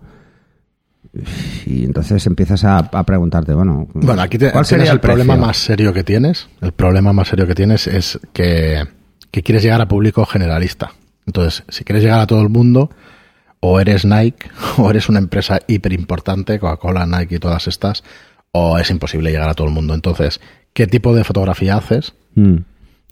Y 1.66 1.84
entonces 1.84 2.26
empiezas 2.26 2.64
a, 2.64 2.78
a 2.78 3.02
preguntarte, 3.04 3.54
bueno, 3.54 3.88
Bueno, 3.94 4.22
aquí 4.22 4.38
te- 4.38 4.52
¿cuál 4.52 4.64
sería 4.66 4.92
el 4.92 5.00
problema 5.00 5.36
más 5.36 5.56
serio 5.56 5.92
que 5.92 6.04
tienes. 6.04 6.48
El 6.60 6.72
problema 6.72 7.12
más 7.12 7.28
serio 7.28 7.46
que 7.46 7.54
tienes 7.54 7.86
es 7.86 8.18
que, 8.32 8.84
que 9.30 9.42
quieres 9.42 9.62
llegar 9.62 9.80
a 9.80 9.88
público 9.88 10.24
generalista. 10.26 10.92
Entonces, 11.26 11.64
si 11.68 11.84
quieres 11.84 12.02
llegar 12.04 12.20
a 12.20 12.26
todo 12.26 12.40
el 12.42 12.48
mundo, 12.48 12.90
o 13.60 13.80
eres 13.80 14.04
Nike, 14.04 14.48
o 14.78 14.90
eres 14.90 15.08
una 15.08 15.18
empresa 15.18 15.60
hiper 15.66 15.92
importante, 15.92 16.58
Coca-Cola, 16.58 17.06
Nike 17.06 17.36
y 17.36 17.38
todas 17.38 17.66
estas, 17.68 18.04
o 18.52 18.78
es 18.78 18.90
imposible 18.90 19.30
llegar 19.30 19.48
a 19.48 19.54
todo 19.54 19.66
el 19.66 19.72
mundo. 19.74 19.92
Entonces, 19.94 20.40
¿qué 20.72 20.86
tipo 20.86 21.14
de 21.14 21.24
fotografía 21.24 21.76
haces 21.76 22.14
Mm. 22.34 22.56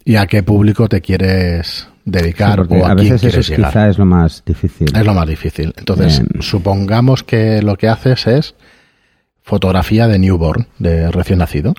y 0.04 0.16
a 0.16 0.26
qué 0.26 0.42
público 0.42 0.86
te 0.86 1.00
quieres 1.00 1.88
dedicar 2.04 2.66
Sí, 2.68 2.74
o 2.74 2.86
a, 2.86 2.92
a 2.92 2.94
quién 2.94 3.14
veces 3.14 3.14
eso 3.14 3.20
quieres 3.22 3.38
es, 3.38 3.48
llegar? 3.56 3.70
quizá 3.70 3.88
es 3.88 3.96
lo 3.98 4.04
más 4.04 4.42
difícil. 4.44 4.88
Es 4.94 5.04
lo 5.06 5.14
más 5.14 5.26
difícil. 5.26 5.72
Entonces, 5.78 6.18
Bien. 6.20 6.42
supongamos 6.42 7.22
que 7.22 7.62
lo 7.62 7.76
que 7.76 7.88
haces 7.88 8.26
es 8.26 8.54
fotografía 9.42 10.06
de 10.08 10.18
newborn, 10.18 10.68
de 10.78 11.10
recién 11.10 11.38
nacido. 11.38 11.74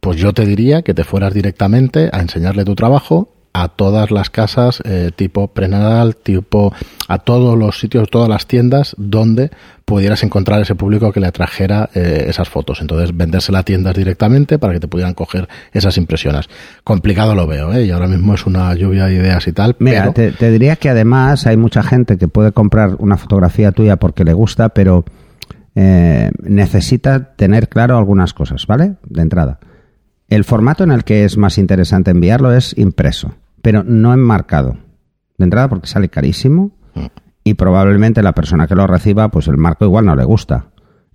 Pues 0.00 0.16
yo 0.18 0.32
te 0.32 0.44
diría 0.46 0.82
que 0.82 0.94
te 0.94 1.04
fueras 1.04 1.34
directamente 1.34 2.08
a 2.12 2.20
enseñarle 2.20 2.64
tu 2.64 2.74
trabajo 2.74 3.32
a 3.62 3.68
todas 3.68 4.10
las 4.10 4.30
casas 4.30 4.82
eh, 4.84 5.10
tipo 5.14 5.48
prenatal, 5.48 6.16
tipo 6.16 6.72
a 7.08 7.18
todos 7.18 7.58
los 7.58 7.78
sitios, 7.78 8.10
todas 8.10 8.28
las 8.28 8.46
tiendas 8.46 8.94
donde 8.98 9.50
pudieras 9.84 10.22
encontrar 10.22 10.60
ese 10.60 10.74
público 10.74 11.12
que 11.12 11.20
le 11.20 11.26
atrajera 11.26 11.88
eh, 11.94 12.26
esas 12.28 12.48
fotos. 12.48 12.80
Entonces, 12.80 13.16
vendérsela 13.16 13.60
a 13.60 13.62
tiendas 13.62 13.94
directamente 13.94 14.58
para 14.58 14.74
que 14.74 14.80
te 14.80 14.88
pudieran 14.88 15.14
coger 15.14 15.48
esas 15.72 15.96
impresiones. 15.96 16.48
Complicado 16.84 17.34
lo 17.34 17.46
veo, 17.46 17.72
¿eh? 17.72 17.86
Y 17.86 17.90
ahora 17.90 18.06
mismo 18.06 18.34
es 18.34 18.44
una 18.44 18.74
lluvia 18.74 19.06
de 19.06 19.14
ideas 19.14 19.46
y 19.46 19.52
tal. 19.52 19.76
Mira, 19.78 20.00
pero... 20.00 20.12
te, 20.12 20.32
te 20.32 20.50
diría 20.50 20.76
que 20.76 20.90
además 20.90 21.46
hay 21.46 21.56
mucha 21.56 21.82
gente 21.82 22.18
que 22.18 22.28
puede 22.28 22.52
comprar 22.52 22.96
una 22.98 23.16
fotografía 23.16 23.72
tuya 23.72 23.96
porque 23.96 24.24
le 24.24 24.34
gusta, 24.34 24.68
pero 24.68 25.04
eh, 25.80 26.32
necesita 26.42 27.36
tener 27.36 27.68
claro 27.68 27.96
algunas 27.96 28.34
cosas, 28.34 28.66
¿vale? 28.66 28.96
De 29.08 29.22
entrada. 29.22 29.60
El 30.28 30.42
formato 30.42 30.82
en 30.82 30.90
el 30.90 31.04
que 31.04 31.24
es 31.24 31.36
más 31.36 31.56
interesante 31.56 32.10
enviarlo 32.10 32.52
es 32.52 32.76
impreso, 32.76 33.36
pero 33.62 33.82
no 33.84 34.12
enmarcado. 34.12 34.76
De 35.36 35.44
entrada 35.44 35.68
porque 35.68 35.86
sale 35.86 36.08
carísimo 36.08 36.72
y 37.44 37.54
probablemente 37.54 38.22
la 38.22 38.32
persona 38.32 38.66
que 38.66 38.74
lo 38.74 38.86
reciba, 38.86 39.28
pues 39.30 39.46
el 39.48 39.56
marco 39.56 39.84
igual 39.84 40.04
no 40.06 40.16
le 40.16 40.24
gusta. 40.24 40.66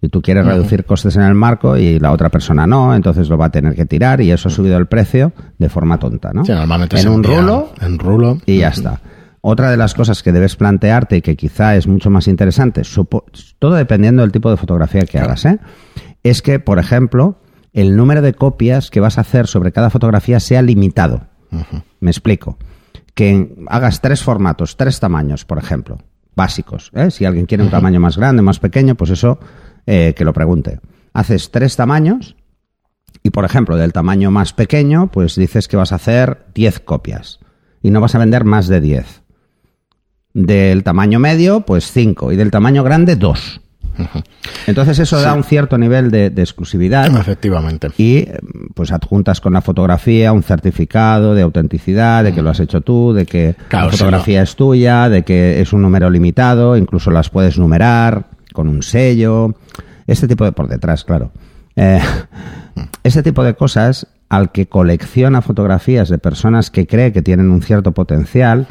Y 0.02 0.10
tú 0.10 0.22
quieres 0.22 0.46
reducir 0.46 0.84
costes 0.86 1.16
en 1.16 1.22
el 1.22 1.34
marco 1.34 1.78
y 1.78 1.98
la 2.00 2.12
otra 2.12 2.30
persona 2.30 2.68
no, 2.68 2.94
entonces 2.94 3.30
lo 3.30 3.38
va 3.38 3.46
a 3.46 3.52
tener 3.52 3.74
que 3.74 3.86
tirar 3.86 4.20
y 4.20 4.32
eso 4.32 4.50
ha 4.50 4.52
subido 4.52 4.78
el 4.78 4.88
precio 4.88 5.32
de 5.58 5.70
forma 5.70 5.98
tonta, 5.98 6.32
¿no? 6.34 6.44
Sí, 6.44 6.52
normalmente 6.52 7.00
en 7.00 7.08
un 7.08 7.24
rulo 7.24 7.72
En 7.80 7.98
rulo. 8.00 8.38
y 8.46 8.58
ya 8.60 8.70
está. 8.70 9.00
Otra 9.40 9.72
de 9.72 9.78
las 9.78 9.94
cosas 9.94 10.22
que 10.24 10.32
debes 10.34 10.56
plantearte 10.58 11.18
y 11.18 11.22
que 11.22 11.36
quizá 11.38 11.76
es 11.76 11.88
mucho 11.88 12.10
más 12.10 12.28
interesante, 12.28 12.82
supo- 12.84 13.24
todo 13.60 13.76
dependiendo 13.76 14.22
del 14.24 14.32
tipo 14.32 14.50
de 14.50 14.58
fotografía 14.58 15.02
que 15.04 15.20
hagas, 15.20 15.46
¿eh? 15.46 15.60
es 16.24 16.42
que, 16.42 16.60
por 16.60 16.80
ejemplo, 16.80 17.40
el 17.74 17.96
número 17.96 18.22
de 18.22 18.34
copias 18.34 18.90
que 18.90 19.00
vas 19.02 19.18
a 19.18 19.22
hacer 19.22 19.48
sobre 19.48 19.72
cada 19.72 19.90
fotografía 19.90 20.40
sea 20.42 20.62
limitado. 20.62 21.28
Me 22.00 22.12
explico. 22.12 22.58
Que 23.14 23.56
hagas 23.68 24.02
tres 24.02 24.24
formatos, 24.24 24.76
tres 24.76 25.00
tamaños, 25.00 25.46
por 25.46 25.58
ejemplo, 25.58 26.00
básicos. 26.36 26.92
¿eh? 26.96 27.12
Si 27.12 27.26
alguien 27.26 27.46
quiere 27.46 27.64
un 27.64 27.70
tamaño 27.70 28.00
más 28.00 28.18
grande, 28.18 28.42
más 28.42 28.60
pequeño, 28.60 28.96
pues 28.96 29.12
eso 29.12 29.40
eh, 29.86 30.14
que 30.16 30.26
lo 30.26 30.34
pregunte. 30.34 30.80
Haces 31.14 31.52
tres 31.52 31.76
tamaños 31.76 32.36
y, 33.22 33.30
por 33.30 33.46
ejemplo, 33.46 33.78
del 33.78 33.94
tamaño 33.94 34.32
más 34.32 34.54
pequeño, 34.54 35.08
pues 35.08 35.36
dices 35.36 35.68
que 35.68 35.78
vas 35.78 35.92
a 35.92 35.96
hacer 35.96 36.46
10 36.56 36.80
copias 36.80 37.40
y 37.82 37.92
no 37.92 38.02
vas 38.02 38.16
a 38.16 38.20
vender 38.20 38.46
más 38.46 38.68
de 38.68 38.82
10. 38.82 39.22
Del 40.34 40.84
tamaño 40.84 41.20
medio, 41.20 41.62
pues 41.62 41.92
5 41.92 42.32
y 42.32 42.36
del 42.36 42.50
tamaño 42.50 42.84
grande, 42.84 43.16
2. 43.16 43.62
Entonces 44.68 45.00
eso 45.00 45.22
da 45.22 45.34
un 45.34 45.44
cierto 45.44 45.78
nivel 45.78 46.12
de, 46.12 46.30
de 46.30 46.42
exclusividad. 46.42 47.06
Efectivamente. 47.16 47.90
y 47.98 48.28
pues 48.74 48.92
adjuntas 48.92 49.42
con 49.42 49.54
la 49.54 49.62
fotografía 49.62 50.32
un 50.32 50.44
certificado 50.44 51.36
de 51.36 51.42
autenticidad, 51.42 52.24
de 52.24 52.34
que 52.34 52.42
lo 52.42 52.50
has 52.50 52.60
hecho 52.60 52.82
tú, 52.82 53.14
de 53.14 53.26
que 53.26 53.56
Claro, 53.68 53.88
la 53.88 53.92
fotografía 53.92 54.42
es 54.42 54.56
tuya, 54.56 55.10
de 55.10 55.24
que 55.24 55.62
es 55.62 55.74
un 55.74 55.82
número 55.82 56.10
limitado, 56.10 56.78
incluso 56.78 57.12
las 57.12 57.30
puedes 57.30 57.58
numerar 57.58 58.26
con 58.54 58.68
un 58.68 58.84
sello, 58.84 59.56
este 60.08 60.28
tipo 60.28 60.46
de 60.46 60.52
por 60.52 60.68
detrás, 60.68 61.04
claro. 61.04 61.32
Eh, 61.76 62.00
este 63.04 63.24
tipo 63.24 63.44
de 63.44 63.56
cosas 63.56 64.08
al 64.30 64.52
que 64.52 64.68
colecciona 64.68 65.42
fotografías 65.42 66.10
de 66.10 66.18
personas 66.18 66.72
que 66.72 66.88
cree 66.88 67.14
que 67.14 67.22
tienen 67.22 67.52
un 67.52 67.62
cierto 67.62 67.92
potencial, 67.92 68.68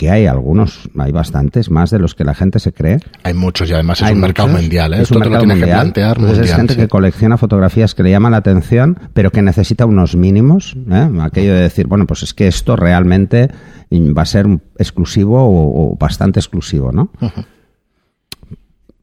que 0.00 0.10
hay 0.10 0.24
algunos, 0.24 0.88
hay 0.96 1.12
bastantes 1.12 1.70
más 1.70 1.90
de 1.90 1.98
los 1.98 2.14
que 2.14 2.24
la 2.24 2.34
gente 2.34 2.58
se 2.58 2.72
cree. 2.72 3.00
Hay 3.22 3.34
muchos 3.34 3.68
y 3.68 3.74
además 3.74 4.00
es 4.00 4.06
Hay 4.08 4.14
un 4.14 4.20
mercado 4.22 4.48
mundial. 4.48 4.94
¿eh? 4.94 4.96
Es 4.96 5.02
Esto 5.02 5.16
un 5.18 5.22
te 5.24 5.28
lo 5.28 5.32
mercado 5.32 5.44
tienes 5.44 5.58
mundial. 5.58 5.76
que 5.78 5.82
plantear 5.82 6.16
Entonces 6.16 6.38
mundial. 6.38 6.50
es 6.52 6.56
gente 6.56 6.72
sí. 6.74 6.80
que 6.80 6.88
colecciona 6.88 7.36
fotografías 7.36 7.94
que 7.94 8.02
le 8.02 8.10
llama 8.10 8.30
la 8.30 8.38
atención, 8.38 8.98
pero 9.12 9.30
que 9.30 9.42
necesita 9.42 9.84
unos 9.84 10.16
mínimos. 10.16 10.74
¿eh? 10.90 11.06
Aquello 11.20 11.52
de 11.52 11.60
decir, 11.60 11.86
bueno, 11.86 12.06
pues 12.06 12.22
es 12.22 12.32
que 12.32 12.48
esto 12.48 12.76
realmente 12.76 13.50
va 13.92 14.22
a 14.22 14.24
ser 14.24 14.46
exclusivo 14.78 15.42
o, 15.44 15.92
o 15.92 15.96
bastante 15.98 16.40
exclusivo, 16.40 16.92
¿no? 16.92 17.10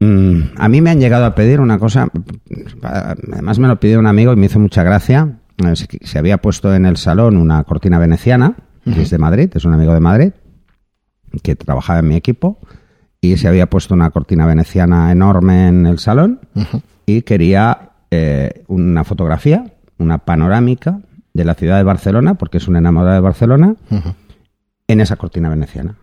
Mm, 0.00 0.40
a 0.56 0.68
mí 0.68 0.80
me 0.80 0.90
han 0.90 0.98
llegado 1.00 1.26
a 1.26 1.34
pedir 1.36 1.60
una 1.60 1.78
cosa, 1.78 2.08
además 2.82 3.58
me 3.60 3.68
lo 3.68 3.78
pidió 3.78 4.00
un 4.00 4.06
amigo 4.08 4.32
y 4.32 4.36
me 4.36 4.46
hizo 4.46 4.58
mucha 4.58 4.82
gracia. 4.82 5.38
Eh, 5.64 5.76
Se, 5.76 5.86
se 6.02 6.18
había 6.18 6.38
puesto 6.38 6.74
en 6.74 6.86
el 6.86 6.96
salón 6.96 7.36
una 7.36 7.62
cortina 7.64 7.98
veneciana, 7.98 8.54
que 8.84 9.02
es 9.02 9.10
de 9.10 9.18
Madrid, 9.18 9.50
es 9.54 9.64
un 9.64 9.74
amigo 9.74 9.92
de 9.94 10.00
Madrid, 10.00 10.32
que 11.42 11.56
trabajaba 11.56 12.00
en 12.00 12.08
mi 12.08 12.16
equipo, 12.16 12.58
y 13.20 13.36
se 13.36 13.48
había 13.48 13.68
puesto 13.68 13.94
una 13.94 14.10
cortina 14.10 14.46
veneciana 14.46 15.10
enorme 15.10 15.68
en 15.68 15.86
el 15.86 15.98
salón 15.98 16.40
y 17.04 17.22
quería 17.22 17.90
eh, 18.10 18.64
una 18.68 19.04
fotografía, 19.04 19.72
una 19.98 20.18
panorámica 20.18 21.00
de 21.34 21.44
la 21.44 21.54
ciudad 21.54 21.78
de 21.78 21.82
Barcelona, 21.82 22.34
porque 22.34 22.58
es 22.58 22.68
un 22.68 22.76
enamorado 22.76 23.14
de 23.14 23.20
Barcelona, 23.20 23.74
en 24.86 25.00
esa 25.00 25.16
cortina 25.16 25.48
veneciana. 25.48 25.96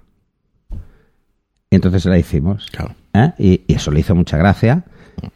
Y 1.70 1.76
entonces 1.76 2.06
la 2.06 2.18
hicimos. 2.18 2.68
Claro. 2.72 2.96
¿eh? 3.14 3.34
Y, 3.38 3.62
y 3.68 3.74
eso 3.76 3.92
le 3.92 4.02
hizo 4.02 4.14
mucha 4.14 4.38
gracia, 4.38 4.84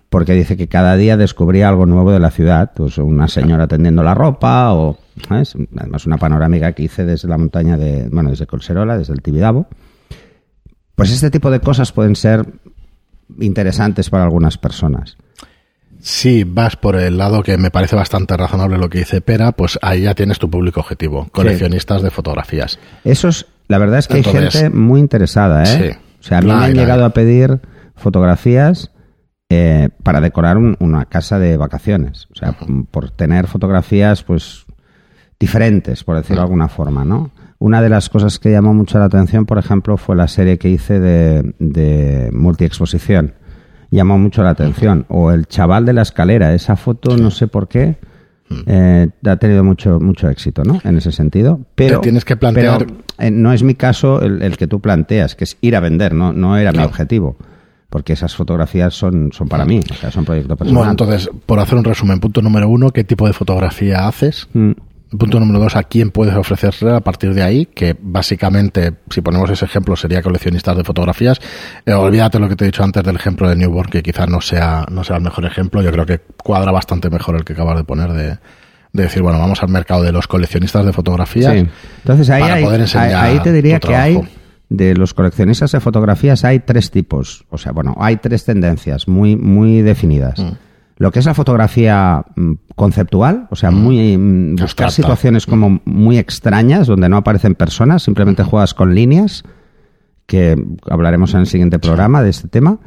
porque 0.09 0.33
dice 0.33 0.57
que 0.57 0.67
cada 0.67 0.95
día 0.97 1.17
descubría 1.17 1.69
algo 1.69 1.85
nuevo 1.85 2.11
de 2.11 2.19
la 2.19 2.31
ciudad. 2.31 2.71
Pues 2.75 2.97
una 2.97 3.27
señora 3.27 3.67
tendiendo 3.67 4.03
la 4.03 4.15
ropa, 4.15 4.73
o 4.73 4.97
¿sabes? 5.27 5.55
además 5.77 6.05
una 6.05 6.17
panorámica 6.17 6.73
que 6.73 6.83
hice 6.83 7.05
desde 7.05 7.27
la 7.27 7.37
montaña 7.37 7.77
de, 7.77 8.09
bueno, 8.09 8.31
desde 8.31 8.47
Colserola, 8.47 8.97
desde 8.97 9.13
el 9.13 9.21
Tibidabo. 9.21 9.67
Pues 10.95 11.11
este 11.11 11.29
tipo 11.29 11.51
de 11.51 11.59
cosas 11.59 11.91
pueden 11.91 12.15
ser 12.15 12.45
interesantes 13.39 14.09
para 14.09 14.23
algunas 14.23 14.57
personas. 14.57 15.17
Si 16.01 16.43
vas 16.43 16.75
por 16.75 16.95
el 16.95 17.17
lado 17.17 17.43
que 17.43 17.57
me 17.57 17.71
parece 17.71 17.95
bastante 17.95 18.35
razonable 18.35 18.77
lo 18.77 18.89
que 18.89 18.99
dice 18.99 19.21
Pera, 19.21 19.51
pues 19.51 19.77
ahí 19.81 20.03
ya 20.03 20.15
tienes 20.15 20.39
tu 20.39 20.49
público 20.49 20.79
objetivo, 20.79 21.27
coleccionistas 21.31 22.01
de 22.01 22.09
fotografías. 22.09 22.79
Eso 23.03 23.27
es, 23.27 23.45
la 23.67 23.77
verdad 23.77 23.99
es 23.99 24.07
que 24.07 24.15
hay 24.15 24.23
gente 24.23 24.69
muy 24.69 24.99
interesada, 25.01 25.63
¿eh? 25.63 25.91
sí. 25.91 25.97
O 26.19 26.23
sea, 26.23 26.39
a 26.39 26.41
mí 26.41 26.47
me 26.47 26.53
han 26.53 26.73
llegado 26.73 27.05
a 27.05 27.11
pedir 27.11 27.59
fotografías 27.95 28.91
eh, 29.49 29.89
para 30.03 30.21
decorar 30.21 30.57
un- 30.57 30.77
una 30.79 31.05
casa 31.05 31.39
de 31.39 31.57
vacaciones. 31.57 32.27
O 32.31 32.35
sea, 32.35 32.55
por 32.91 33.09
tener 33.11 33.47
fotografías, 33.47 34.23
pues, 34.23 34.65
diferentes, 35.39 36.03
por 36.03 36.15
decirlo 36.17 36.41
de 36.41 36.45
alguna 36.45 36.67
forma, 36.67 37.03
¿no? 37.05 37.31
Una 37.59 37.81
de 37.81 37.89
las 37.89 38.09
cosas 38.09 38.39
que 38.39 38.51
llamó 38.51 38.73
mucho 38.73 38.99
la 38.99 39.05
atención, 39.05 39.45
por 39.45 39.57
ejemplo, 39.57 39.97
fue 39.97 40.15
la 40.15 40.27
serie 40.27 40.57
que 40.57 40.69
hice 40.69 40.99
de, 40.99 41.53
de 41.59 42.29
multiexposición. 42.31 43.33
Llamó 43.91 44.17
mucho 44.17 44.43
la 44.43 44.51
atención. 44.51 45.05
O 45.09 45.31
el 45.31 45.45
chaval 45.47 45.85
de 45.85 45.93
la 45.93 46.03
escalera. 46.03 46.53
Esa 46.53 46.75
foto, 46.75 47.17
no 47.17 47.31
sé 47.31 47.47
por 47.47 47.67
qué, 47.67 47.97
eh, 48.67 49.09
ha 49.25 49.35
tenido 49.37 49.63
mucho, 49.63 49.99
mucho 49.99 50.29
éxito, 50.29 50.63
¿no? 50.63 50.79
En 50.83 50.97
ese 50.97 51.11
sentido. 51.11 51.59
Pero, 51.75 51.99
Te 51.99 52.03
tienes 52.03 52.23
que 52.23 52.37
plantear- 52.37 52.77
pero, 52.85 52.95
eh, 53.17 53.31
no 53.31 53.51
es 53.51 53.63
mi 53.63 53.75
caso 53.75 54.21
el, 54.21 54.41
el 54.41 54.57
que 54.57 54.67
tú 54.67 54.79
planteas, 54.79 55.35
que 55.35 55.43
es 55.43 55.57
ir 55.61 55.75
a 55.75 55.79
vender, 55.81 56.13
no, 56.13 56.31
no 56.33 56.55
era 56.57 56.71
mi 56.71 56.79
objetivo. 56.85 57.35
Porque 57.89 58.13
esas 58.13 58.35
fotografías 58.35 58.93
son, 58.93 59.31
son 59.33 59.47
para 59.47 59.65
mí, 59.65 59.81
o 59.91 59.93
sea, 59.95 60.11
son 60.11 60.23
proyecto 60.23 60.55
personal. 60.55 60.75
Bueno, 60.77 60.91
entonces, 60.91 61.29
por 61.47 61.59
hacer 61.59 61.75
un 61.77 61.83
resumen, 61.83 62.19
punto 62.19 62.41
número 62.41 62.69
uno, 62.69 62.91
¿qué 62.91 63.03
tipo 63.03 63.25
de 63.25 63.33
fotografía 63.33 64.07
haces? 64.07 64.47
Mm, 64.53 64.71
Punto 65.17 65.39
número 65.39 65.57
dos, 65.57 65.75
¿a 65.75 65.81
quién 65.81 66.11
puedes 66.11 66.35
ofrecerle 66.35 66.95
a 66.95 66.99
partir 66.99 67.33
de 67.33 67.41
ahí? 67.41 67.65
Que 67.65 67.97
básicamente, 67.99 68.93
si 69.09 69.21
ponemos 69.21 69.49
ese 69.49 69.65
ejemplo, 69.65 69.95
sería 69.95 70.21
coleccionistas 70.21 70.77
de 70.77 70.83
fotografías. 70.83 71.39
Eh, 71.83 71.93
olvídate 71.93 72.37
lo 72.37 72.47
que 72.47 72.55
te 72.55 72.65
he 72.65 72.67
dicho 72.67 72.83
antes 72.83 73.03
del 73.03 73.15
ejemplo 73.15 73.49
de 73.49 73.55
Newborn, 73.55 73.89
que 73.89 74.03
quizás 74.03 74.29
no 74.29 74.39
sea, 74.39 74.85
no 74.91 75.03
sea 75.03 75.15
el 75.15 75.23
mejor 75.23 75.45
ejemplo. 75.45 75.81
Yo 75.81 75.91
creo 75.91 76.05
que 76.05 76.19
cuadra 76.43 76.71
bastante 76.71 77.09
mejor 77.09 77.37
el 77.37 77.43
que 77.43 77.53
acabas 77.53 77.77
de 77.77 77.83
poner 77.85 78.11
de, 78.13 78.37
de 78.93 79.03
decir, 79.03 79.23
bueno, 79.23 79.39
vamos 79.39 79.63
al 79.63 79.69
mercado 79.69 80.03
de 80.03 80.11
los 80.11 80.27
coleccionistas 80.27 80.85
de 80.85 80.93
fotografías. 80.93 81.53
Sí. 81.53 81.65
Entonces 82.03 82.29
ahí, 82.29 82.41
para 82.43 82.53
hay- 82.53 82.63
poder 82.63 82.81
enseñar 82.81 83.15
ahí- 83.15 83.39
te 83.39 83.51
diría 83.51 83.79
que 83.79 83.95
hay. 83.95 84.21
De 84.69 84.95
los 84.95 85.13
coleccionistas 85.13 85.71
de 85.71 85.79
fotografías, 85.79 86.45
hay 86.45 86.59
tres 86.59 86.91
tipos. 86.91 87.45
O 87.49 87.57
sea, 87.57 87.71
bueno, 87.71 87.95
hay 87.99 88.17
tres 88.17 88.45
tendencias 88.45 89.07
muy, 89.07 89.35
muy 89.35 89.81
definidas. 89.81 90.39
Mm. 90.39 90.51
Lo 90.97 91.11
que 91.11 91.19
es 91.19 91.25
la 91.25 91.33
fotografía 91.33 92.23
mm, 92.35 92.53
conceptual, 92.75 93.47
o 93.49 93.55
sea, 93.55 93.71
muy 93.71 94.17
mm, 94.17 94.51
buscar 94.51 94.87
Abstracta. 94.87 94.91
situaciones 94.91 95.45
como 95.45 95.81
muy 95.85 96.17
extrañas, 96.17 96.87
donde 96.87 97.09
no 97.09 97.17
aparecen 97.17 97.55
personas, 97.55 98.03
simplemente 98.03 98.43
juegas 98.43 98.73
con 98.73 98.93
líneas, 98.93 99.43
que 100.27 100.61
hablaremos 100.89 101.33
en 101.33 101.41
el 101.41 101.47
siguiente 101.47 101.79
programa 101.79 102.21
de 102.21 102.29
este 102.29 102.47
tema. 102.47 102.77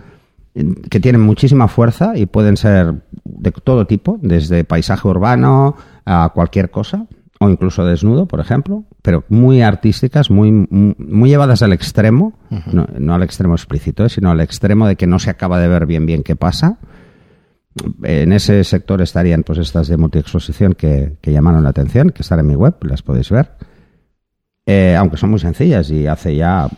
que 0.90 1.00
tienen 1.00 1.22
muchísima 1.22 1.66
fuerza 1.66 2.12
y 2.14 2.26
pueden 2.26 2.58
ser 2.58 3.02
de 3.24 3.50
todo 3.52 3.86
tipo, 3.86 4.18
desde 4.20 4.64
paisaje 4.64 5.08
urbano 5.08 5.76
a 6.04 6.30
cualquier 6.34 6.70
cosa, 6.70 7.06
o 7.42 7.50
incluso 7.50 7.84
desnudo, 7.84 8.26
por 8.26 8.40
ejemplo, 8.40 8.84
pero 9.02 9.24
muy 9.28 9.62
artísticas, 9.62 10.30
muy, 10.30 10.52
muy 10.52 11.28
llevadas 11.28 11.62
al 11.62 11.72
extremo, 11.72 12.34
no, 12.70 13.14
al 13.14 13.22
extremo 13.22 13.54
explícito, 13.54 14.04
¿eh? 14.04 14.08
sino 14.08 14.30
al 14.30 14.40
extremo 14.40 14.86
de 14.86 14.96
que 14.96 15.06
no 15.06 15.18
se 15.18 15.30
acaba 15.30 15.58
de 15.58 15.66
ver 15.66 15.86
bien 15.86 16.06
bien 16.06 16.22
qué 16.22 16.36
pasa. 16.36 16.78
En 18.02 18.32
ese 18.32 18.62
sector 18.64 19.00
estarían 19.00 19.42
pues 19.42 19.58
estas 19.58 19.88
de 19.88 19.96
multiexposición 19.96 20.74
que, 20.74 21.16
que 21.20 21.32
llamaron 21.32 21.64
la 21.64 21.70
atención, 21.70 22.10
que 22.10 22.22
están 22.22 22.38
en 22.38 22.46
mi 22.46 22.54
web, 22.54 22.74
las 22.82 23.02
podéis 23.02 23.30
ver. 23.30 23.50
Eh, 24.66 24.94
aunque 24.96 25.16
son 25.16 25.30
muy 25.30 25.40
sencillas 25.40 25.90
y 25.90 26.06
hace 26.06 26.36
ya 26.36 26.68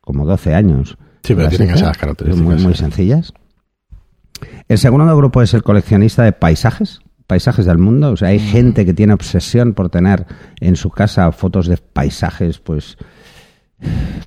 como 0.00 0.24
12 0.26 0.54
años. 0.54 0.96
Sí, 1.24 1.34
pero 1.34 1.48
tienen 1.48 1.70
esas 1.70 1.98
características. 1.98 2.54
Muy, 2.54 2.62
muy 2.62 2.74
sencillas. 2.74 3.32
El 4.68 4.78
segundo 4.78 5.16
grupo 5.16 5.42
es 5.42 5.54
el 5.54 5.62
coleccionista 5.62 6.22
de 6.22 6.32
paisajes, 6.32 7.00
paisajes 7.26 7.66
del 7.66 7.78
mundo. 7.78 8.12
O 8.12 8.16
sea, 8.16 8.28
hay 8.28 8.38
mm. 8.38 8.48
gente 8.48 8.86
que 8.86 8.94
tiene 8.94 9.12
obsesión 9.12 9.74
por 9.74 9.88
tener 9.88 10.26
en 10.60 10.76
su 10.76 10.90
casa 10.90 11.30
fotos 11.32 11.66
de 11.66 11.76
paisajes, 11.76 12.58
pues 12.58 12.96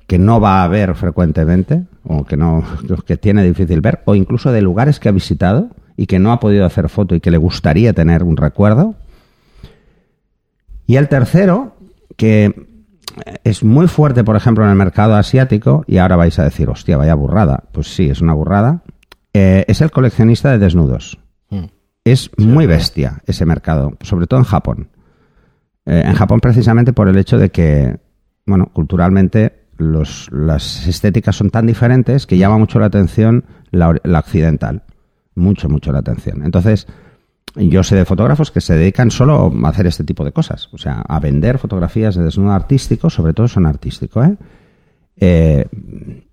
que 0.06 0.18
no 0.18 0.40
va 0.40 0.62
a 0.62 0.68
ver 0.68 0.94
frecuentemente 0.94 1.84
o 2.04 2.24
que 2.24 2.36
no 2.36 2.62
que 3.06 3.16
tiene 3.16 3.42
difícil 3.42 3.80
ver 3.80 4.02
o 4.04 4.14
incluso 4.14 4.52
de 4.52 4.62
lugares 4.62 5.00
que 5.00 5.08
ha 5.08 5.12
visitado 5.12 5.70
y 5.96 6.06
que 6.06 6.18
no 6.18 6.32
ha 6.32 6.38
podido 6.38 6.64
hacer 6.64 6.88
foto 6.88 7.14
y 7.14 7.20
que 7.20 7.30
le 7.30 7.38
gustaría 7.38 7.92
tener 7.92 8.22
un 8.22 8.36
recuerdo. 8.36 8.94
Y 10.86 10.96
el 10.96 11.08
tercero, 11.08 11.76
que 12.16 12.68
es 13.44 13.64
muy 13.64 13.88
fuerte, 13.88 14.24
por 14.24 14.36
ejemplo, 14.36 14.64
en 14.64 14.70
el 14.70 14.76
mercado 14.76 15.16
asiático, 15.16 15.84
y 15.86 15.98
ahora 15.98 16.16
vais 16.16 16.38
a 16.38 16.44
decir, 16.44 16.70
hostia, 16.70 16.96
vaya 16.96 17.14
burrada. 17.14 17.64
Pues 17.72 17.88
sí, 17.88 18.08
es 18.08 18.20
una 18.20 18.32
burrada. 18.32 18.82
Eh, 19.34 19.64
es 19.68 19.80
el 19.80 19.90
coleccionista 19.90 20.50
de 20.50 20.58
desnudos. 20.58 21.18
Es 22.12 22.30
muy 22.38 22.66
bestia 22.66 23.22
ese 23.26 23.44
mercado, 23.44 23.96
sobre 24.00 24.26
todo 24.26 24.40
en 24.40 24.44
Japón. 24.44 24.88
Eh, 25.84 26.02
en 26.06 26.14
Japón 26.14 26.40
precisamente 26.40 26.92
por 26.92 27.08
el 27.08 27.18
hecho 27.18 27.38
de 27.38 27.50
que, 27.50 27.98
bueno, 28.46 28.70
culturalmente 28.72 29.66
los, 29.76 30.30
las 30.32 30.86
estéticas 30.86 31.36
son 31.36 31.50
tan 31.50 31.66
diferentes 31.66 32.26
que 32.26 32.38
llama 32.38 32.58
mucho 32.58 32.78
la 32.78 32.86
atención 32.86 33.44
la, 33.70 33.94
la 34.04 34.20
occidental. 34.20 34.84
Mucho, 35.34 35.68
mucho 35.68 35.92
la 35.92 35.98
atención. 35.98 36.44
Entonces, 36.44 36.86
yo 37.54 37.82
sé 37.82 37.96
de 37.96 38.04
fotógrafos 38.04 38.50
que 38.50 38.60
se 38.60 38.74
dedican 38.74 39.10
solo 39.10 39.52
a 39.64 39.68
hacer 39.68 39.86
este 39.86 40.04
tipo 40.04 40.24
de 40.24 40.32
cosas, 40.32 40.68
o 40.72 40.78
sea, 40.78 41.02
a 41.06 41.20
vender 41.20 41.58
fotografías 41.58 42.14
de 42.16 42.24
desnudo 42.24 42.52
artístico, 42.52 43.10
sobre 43.10 43.34
todo 43.34 43.48
son 43.48 43.66
artísticos, 43.66 44.26
¿eh? 44.26 44.36
¿eh? 45.16 45.66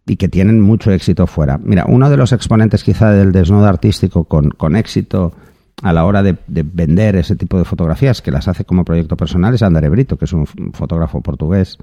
y 0.05 0.15
que 0.15 0.29
tienen 0.29 0.61
mucho 0.61 0.91
éxito 0.91 1.27
fuera. 1.27 1.57
Mira, 1.57 1.85
uno 1.87 2.09
de 2.09 2.17
los 2.17 2.31
exponentes 2.31 2.83
quizá 2.83 3.11
del 3.11 3.31
desnudo 3.31 3.65
artístico 3.65 4.25
con, 4.25 4.51
con 4.51 4.75
éxito 4.75 5.33
a 5.81 5.93
la 5.93 6.05
hora 6.05 6.23
de, 6.23 6.37
vender 6.47 7.15
ese 7.17 7.35
tipo 7.35 7.57
de 7.57 7.65
fotografías, 7.65 8.21
que 8.21 8.31
las 8.31 8.47
hace 8.47 8.65
como 8.65 8.85
proyecto 8.85 9.17
personal, 9.17 9.53
es 9.53 9.61
André 9.61 9.89
Brito, 9.89 10.17
que 10.17 10.25
es 10.25 10.33
un 10.33 10.45
fotógrafo 10.45 11.21
portugués. 11.21 11.77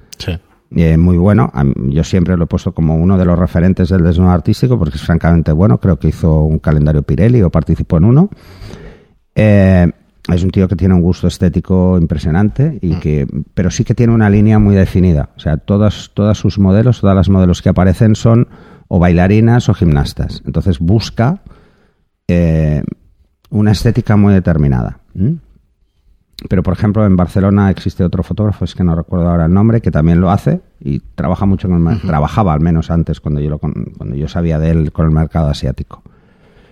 Eh, 0.74 0.96
muy 0.96 1.18
bueno, 1.18 1.52
yo 1.90 2.02
siempre 2.02 2.36
lo 2.36 2.44
he 2.44 2.46
puesto 2.46 2.72
como 2.72 2.96
uno 2.96 3.18
de 3.18 3.26
los 3.26 3.38
referentes 3.38 3.90
del 3.90 4.04
desnudo 4.04 4.30
artístico 4.30 4.78
porque 4.78 4.96
es 4.96 5.02
francamente 5.02 5.52
bueno, 5.52 5.78
creo 5.78 5.98
que 5.98 6.08
hizo 6.08 6.42
un 6.42 6.58
calendario 6.60 7.02
Pirelli 7.02 7.42
o 7.42 7.50
participó 7.50 7.98
en 7.98 8.04
uno. 8.04 8.30
Eh, 9.34 9.90
es 10.28 10.44
un 10.44 10.50
tío 10.50 10.68
que 10.68 10.76
tiene 10.76 10.94
un 10.94 11.02
gusto 11.02 11.26
estético 11.26 11.98
impresionante 11.98 12.78
y 12.80 12.94
mm. 12.94 13.00
que 13.00 13.26
pero 13.54 13.70
sí 13.70 13.84
que 13.84 13.94
tiene 13.94 14.14
una 14.14 14.30
línea 14.30 14.58
muy 14.58 14.74
definida 14.74 15.30
o 15.36 15.40
sea 15.40 15.56
todas 15.56 16.12
todas 16.14 16.38
sus 16.38 16.58
modelos 16.58 17.00
todas 17.00 17.16
las 17.16 17.28
modelos 17.28 17.60
que 17.60 17.70
aparecen 17.70 18.14
son 18.14 18.46
o 18.86 19.00
bailarinas 19.00 19.68
o 19.68 19.74
gimnastas 19.74 20.42
entonces 20.46 20.78
busca 20.78 21.42
eh, 22.28 22.82
una 23.52 23.70
estética 23.72 24.16
muy 24.16 24.34
determinada 24.34 24.98
pero 26.48 26.62
por 26.62 26.74
ejemplo 26.74 27.06
en 27.06 27.16
Barcelona 27.16 27.70
existe 27.70 28.02
otro 28.02 28.22
fotógrafo 28.22 28.64
es 28.64 28.74
que 28.74 28.82
no 28.82 28.96
recuerdo 28.96 29.28
ahora 29.28 29.46
el 29.46 29.54
nombre 29.54 29.80
que 29.80 29.90
también 29.90 30.20
lo 30.20 30.30
hace 30.30 30.60
y 30.80 31.00
trabaja 31.14 31.46
mucho 31.46 31.68
con 31.68 31.86
el, 31.86 32.00
trabajaba 32.00 32.52
al 32.52 32.60
menos 32.60 32.90
antes 32.90 33.20
cuando 33.20 33.40
yo 33.40 33.50
lo, 33.50 33.58
cuando 33.58 34.16
yo 34.16 34.26
sabía 34.26 34.58
de 34.58 34.70
él 34.70 34.92
con 34.92 35.06
el 35.06 35.12
mercado 35.12 35.48
asiático 35.48 36.02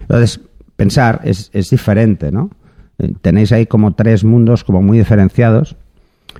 entonces 0.00 0.40
pensar 0.80 1.20
es, 1.24 1.50
es 1.52 1.68
diferente, 1.70 2.32
¿no? 2.32 2.50
Eh, 2.98 3.12
tenéis 3.20 3.52
ahí 3.52 3.66
como 3.66 3.92
tres 3.92 4.24
mundos 4.24 4.64
como 4.64 4.80
muy 4.80 4.96
diferenciados 4.96 5.76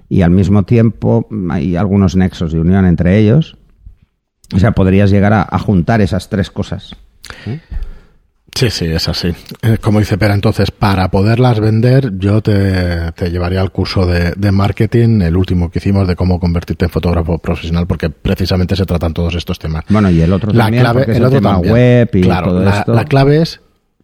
y 0.09 0.23
al 0.23 0.31
mismo 0.31 0.63
tiempo 0.63 1.29
hay 1.51 1.77
algunos 1.77 2.17
nexos 2.17 2.51
de 2.53 2.61
unión 2.61 2.87
entre 2.87 3.19
ellos. 3.19 3.59
O 4.55 4.59
sea, 4.59 4.73
podrías 4.73 5.11
llegar 5.11 5.33
a, 5.33 5.59
juntar 5.59 6.01
esas 6.01 6.29
tres 6.29 6.51
cosas. 6.51 6.97
Sí, 8.55 8.71
sí, 8.71 8.87
es 8.87 9.09
así. 9.09 9.33
Eh, 9.63 9.79
como 9.81 10.01
dice 10.01 10.19
Pera, 10.19 10.35
entonces, 10.35 10.71
para 10.71 11.11
poderlas 11.11 11.61
vender, 11.61 12.19
yo 12.19 12.43
te, 12.43 13.13
llevaría 13.31 13.61
al 13.61 13.71
curso 13.71 14.07
de, 14.07 14.53
marketing, 14.53 15.23
el 15.23 15.37
último 15.37 15.71
que 15.71 15.79
hicimos 15.79 16.07
de 16.07 16.17
cómo 16.17 16.39
convertirte 16.39 16.85
en 16.85 16.91
fotógrafo 16.91 17.39
profesional, 17.39 17.87
porque 17.87 18.11
precisamente 18.11 18.77
se 18.77 18.85
tratan 18.85 19.15
todos 19.15 19.35
estos 19.35 19.59
temas. 19.59 19.85
Bueno, 19.89 20.11
y 20.11 20.21
el 20.21 20.33
otro 20.33 20.53
la 20.53 20.65
también, 20.65 20.83
clave, 20.83 21.05
el, 21.05 21.25
otro 21.25 21.39
tema 21.39 21.59
web 21.59 22.11
y 22.13 22.21
todo 22.23 22.69
esto. 22.69 22.93
La 22.93 23.05
clave 23.05 23.43
es 23.43 23.61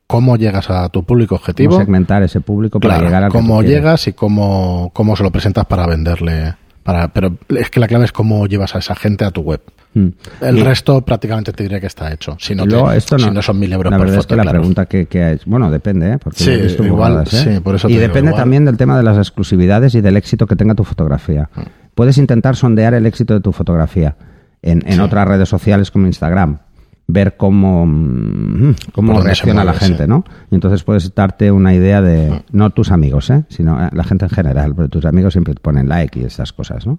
cómo 0.06 0.37
llegas 0.37 0.70
a 0.70 0.88
tu 0.88 1.04
público 1.04 1.35
objetivo. 1.35 1.72
Cómo 1.72 1.82
segmentar 1.82 2.22
ese 2.22 2.40
público 2.40 2.80
para 2.80 3.00
llegar 3.00 3.24
a 3.24 3.28
cómo 3.28 3.62
llegas 3.62 4.06
y 4.09 4.12
cómo, 4.12 4.90
cómo 4.94 5.16
se 5.16 5.22
lo 5.22 5.30
presentas 5.30 5.66
para 5.66 5.87
venderle. 5.87 6.54
Para, 6.87 7.09
pero 7.09 7.37
es 7.49 7.68
que 7.68 7.81
la 7.81 7.88
clave 7.88 8.05
es 8.05 8.12
cómo 8.12 8.46
llevas 8.46 8.77
a 8.77 8.79
esa 8.79 8.94
gente 8.94 9.25
a 9.25 9.33
tu 9.33 9.40
web. 9.40 9.61
Mm. 9.94 10.07
El 10.40 10.64
resto 10.64 11.01
prácticamente 11.01 11.53
te 11.53 11.64
diría 11.64 11.81
que 11.81 11.88
está 11.88 12.12
hecho. 12.12 12.37
Si 12.38 12.55
no, 12.55 12.92
esto 12.92 13.18
no, 13.18 13.42
son 13.42 13.59
mil 13.59 13.72
euros 13.72 13.90
la 13.90 13.99
verdad 13.99 14.18
es 14.20 14.27
que 14.27 14.37
la 14.37 14.44
pregunta 14.44 14.87
que, 14.87 15.07
que 15.07 15.40
bueno, 15.46 15.68
depende, 15.68 16.12
¿eh? 16.12 16.18
Porque 16.22 16.44
sí, 16.44 16.85
igual, 16.85 17.25
¿eh? 17.25 17.27
sí, 17.27 17.61
por 17.61 17.75
eso 17.75 17.88
y 17.88 17.96
depende 17.96 18.33
también 18.35 18.64
del 18.64 18.77
tema 18.77 18.96
de 18.96 19.03
las 19.03 19.18
exclusividades 19.18 19.96
y 19.96 20.01
del 20.01 20.16
éxito 20.16 20.46
que 20.46 20.55
tenga 20.55 20.77
tu 20.77 20.85
fotografía. 20.85 21.51
Mm. 21.57 21.61
Puedes 21.96 22.18
intentar 22.18 22.55
sondear 22.55 22.94
el 22.94 23.05
éxito 23.05 23.35
de 23.35 23.40
tu 23.40 23.51
fotografía 23.51 24.14
en, 24.62 24.85
en 24.87 25.01
otras 25.01 25.27
redes 25.27 25.49
sociales 25.49 25.90
como 25.90 26.07
Instagram 26.07 26.61
ver 27.06 27.36
cómo, 27.36 27.86
mm, 27.86 28.74
cómo 28.92 29.20
reacciona 29.20 29.64
la 29.64 29.74
gente, 29.74 30.06
¿no? 30.06 30.24
Y 30.50 30.56
entonces 30.56 30.82
puedes 30.82 31.14
darte 31.14 31.50
una 31.50 31.74
idea 31.74 32.02
de, 32.02 32.30
mm. 32.30 32.42
no 32.52 32.70
tus 32.70 32.90
amigos, 32.90 33.30
¿eh? 33.30 33.44
sino 33.48 33.82
eh, 33.84 33.90
la 33.92 34.04
gente 34.04 34.24
en 34.24 34.30
general, 34.30 34.74
pero 34.74 34.88
tus 34.88 35.04
amigos 35.04 35.32
siempre 35.32 35.54
te 35.54 35.60
ponen 35.60 35.88
like 35.88 36.18
y 36.18 36.24
esas 36.24 36.52
cosas, 36.52 36.86
¿no? 36.86 36.98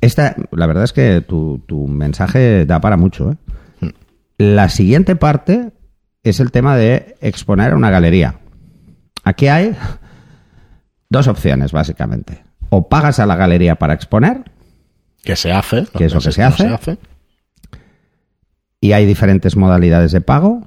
Esta, 0.00 0.34
la 0.50 0.66
verdad 0.66 0.84
es 0.84 0.92
que 0.92 1.20
tu, 1.20 1.62
tu 1.66 1.86
mensaje 1.86 2.66
da 2.66 2.80
para 2.80 2.96
mucho, 2.96 3.32
¿eh? 3.32 3.36
Mm. 3.80 3.88
La 4.38 4.68
siguiente 4.68 5.14
parte 5.14 5.72
es 6.24 6.40
el 6.40 6.50
tema 6.50 6.76
de 6.76 7.16
exponer 7.20 7.74
una 7.74 7.90
galería. 7.90 8.40
Aquí 9.22 9.46
hay 9.46 9.76
dos 11.08 11.28
opciones, 11.28 11.70
básicamente. 11.70 12.42
O 12.70 12.88
pagas 12.88 13.20
a 13.20 13.26
la 13.26 13.36
galería 13.36 13.76
para 13.76 13.94
exponer. 13.94 14.42
Que 15.22 15.36
se 15.36 15.52
hace. 15.52 15.86
Que 15.96 16.06
es 16.06 16.14
lo 16.14 16.20
que 16.20 16.32
se 16.32 16.42
hace 16.42 16.98
y 18.82 18.92
hay 18.92 19.06
diferentes 19.06 19.56
modalidades 19.56 20.10
de 20.10 20.20
pago. 20.20 20.66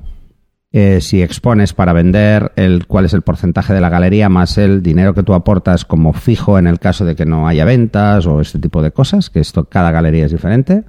Eh, 0.71 1.01
si 1.01 1.21
expones 1.21 1.73
para 1.73 1.91
vender, 1.91 2.53
el, 2.55 2.87
cuál 2.87 3.03
es 3.05 3.13
el 3.13 3.21
porcentaje 3.21 3.73
de 3.73 3.81
la 3.81 3.89
galería 3.89 4.29
más 4.29 4.57
el 4.57 4.81
dinero 4.81 5.13
que 5.13 5.21
tú 5.21 5.33
aportas 5.33 5.83
como 5.83 6.13
fijo 6.13 6.57
en 6.57 6.65
el 6.65 6.79
caso 6.79 7.03
de 7.03 7.15
que 7.15 7.25
no 7.25 7.45
haya 7.47 7.65
ventas 7.65 8.25
o 8.25 8.39
este 8.39 8.57
tipo 8.57 8.81
de 8.81 8.91
cosas, 8.91 9.29
que 9.29 9.41
esto 9.41 9.65
cada 9.65 9.91
galería 9.91 10.25
es 10.25 10.31
diferente. 10.31 10.85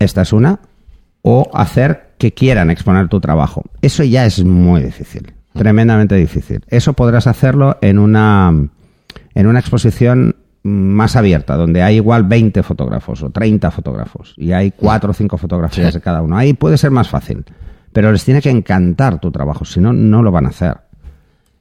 Esta 0.00 0.22
es 0.22 0.32
una. 0.32 0.58
O 1.22 1.48
hacer 1.54 2.14
que 2.18 2.34
quieran 2.34 2.70
exponer 2.70 3.08
tu 3.08 3.20
trabajo. 3.20 3.62
Eso 3.80 4.02
ya 4.02 4.26
es 4.26 4.44
muy 4.44 4.82
difícil, 4.82 5.32
tremendamente 5.54 6.16
difícil. 6.16 6.64
Eso 6.66 6.94
podrás 6.94 7.28
hacerlo 7.28 7.78
en 7.80 8.00
una, 8.00 8.52
en 9.34 9.46
una 9.46 9.60
exposición 9.60 10.34
más 10.62 11.16
abierta, 11.16 11.56
donde 11.56 11.82
hay 11.82 11.96
igual 11.96 12.24
20 12.24 12.62
fotógrafos 12.62 13.22
o 13.22 13.30
30 13.30 13.70
fotógrafos 13.70 14.34
y 14.36 14.52
hay 14.52 14.70
4 14.70 15.10
o 15.10 15.14
5 15.14 15.38
fotografías 15.38 15.94
de 15.94 16.00
cada 16.00 16.22
uno. 16.22 16.36
Ahí 16.36 16.54
puede 16.54 16.78
ser 16.78 16.90
más 16.90 17.08
fácil, 17.08 17.44
pero 17.92 18.12
les 18.12 18.24
tiene 18.24 18.40
que 18.40 18.50
encantar 18.50 19.20
tu 19.20 19.30
trabajo, 19.30 19.64
si 19.64 19.80
no, 19.80 19.92
no 19.92 20.22
lo 20.22 20.30
van 20.30 20.46
a 20.46 20.50
hacer. 20.50 20.76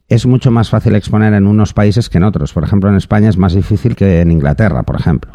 Es 0.07 0.25
mucho 0.25 0.51
más 0.51 0.69
fácil 0.69 0.95
exponer 0.95 1.33
en 1.33 1.47
unos 1.47 1.73
países 1.73 2.09
que 2.09 2.17
en 2.17 2.25
otros. 2.25 2.51
Por 2.51 2.65
ejemplo, 2.65 2.89
en 2.89 2.97
España 2.97 3.29
es 3.29 3.37
más 3.37 3.53
difícil 3.53 3.95
que 3.95 4.19
en 4.19 4.31
Inglaterra, 4.31 4.83
por 4.83 4.99
ejemplo. 4.99 5.31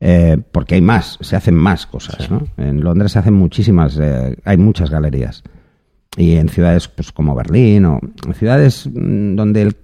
Eh, 0.00 0.38
porque 0.50 0.74
hay 0.74 0.80
más, 0.80 1.18
se 1.20 1.36
hacen 1.36 1.54
más 1.54 1.86
cosas. 1.86 2.28
En 2.56 2.80
Londres 2.80 3.12
se 3.12 3.20
hacen 3.20 3.34
muchísimas, 3.34 3.96
eh, 4.00 4.36
hay 4.44 4.56
muchas 4.56 4.90
galerías. 4.90 5.44
Y 6.16 6.36
en 6.36 6.48
ciudades 6.48 6.88
pues, 6.88 7.12
como 7.12 7.36
Berlín 7.36 7.84
o 7.84 8.00
en 8.26 8.34
ciudades 8.34 8.88
mm, 8.92 9.36
donde 9.36 9.62
el 9.62 9.76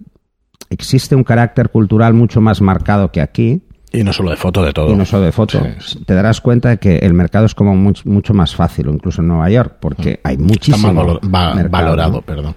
existe 0.71 1.15
un 1.15 1.25
carácter 1.25 1.71
cultural 1.71 2.15
mucho 2.15 2.41
más 2.41 2.61
marcado 2.61 3.11
que 3.13 3.21
aquí. 3.21 3.63
Y 3.93 4.05
no 4.05 4.13
solo 4.13 4.31
de 4.31 4.37
foto, 4.37 4.63
de 4.63 4.73
todo. 4.73 4.93
Y 4.93 4.97
no 4.97 5.05
solo 5.05 5.25
de 5.25 5.33
foto. 5.33 5.61
Te 6.05 6.15
darás 6.15 6.41
cuenta 6.41 6.71
de 6.71 6.79
que 6.79 6.99
el 6.99 7.15
mercado 7.15 7.47
es 7.47 7.55
como 7.55 7.75
mucho, 7.75 8.35
más 8.35 8.55
fácil, 8.55 8.89
incluso 8.89 9.23
en 9.23 9.29
Nueva 9.29 9.49
York, 9.49 9.77
porque 9.81 10.21
hay 10.23 10.37
muchísimo. 10.37 11.19
Está 11.23 11.69
valorado, 11.69 12.23
perdón. 12.23 12.55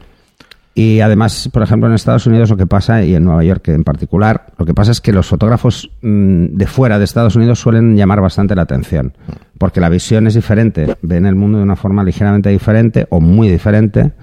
Y 0.79 1.01
además, 1.01 1.49
por 1.51 1.61
ejemplo, 1.61 1.89
en 1.89 1.95
Estados 1.95 2.25
Unidos 2.25 2.49
lo 2.49 2.55
que 2.55 2.65
pasa, 2.65 3.03
y 3.03 3.13
en 3.13 3.25
Nueva 3.25 3.43
York 3.43 3.67
en 3.67 3.83
particular, 3.83 4.45
lo 4.57 4.65
que 4.65 4.73
pasa 4.73 4.91
es 4.91 5.01
que 5.01 5.11
los 5.11 5.27
fotógrafos 5.27 5.91
mm, 6.01 6.55
de 6.55 6.67
fuera 6.67 6.97
de 6.97 7.03
Estados 7.03 7.35
Unidos 7.35 7.59
suelen 7.59 7.97
llamar 7.97 8.21
bastante 8.21 8.55
la 8.55 8.61
atención, 8.61 9.11
porque 9.57 9.81
la 9.81 9.89
visión 9.89 10.25
es 10.27 10.35
diferente, 10.35 10.95
ven 11.01 11.25
el 11.25 11.35
mundo 11.35 11.57
de 11.57 11.65
una 11.65 11.75
forma 11.75 12.01
ligeramente 12.01 12.49
diferente 12.49 13.07
o 13.09 13.19
muy 13.19 13.49
diferente, 13.49 14.13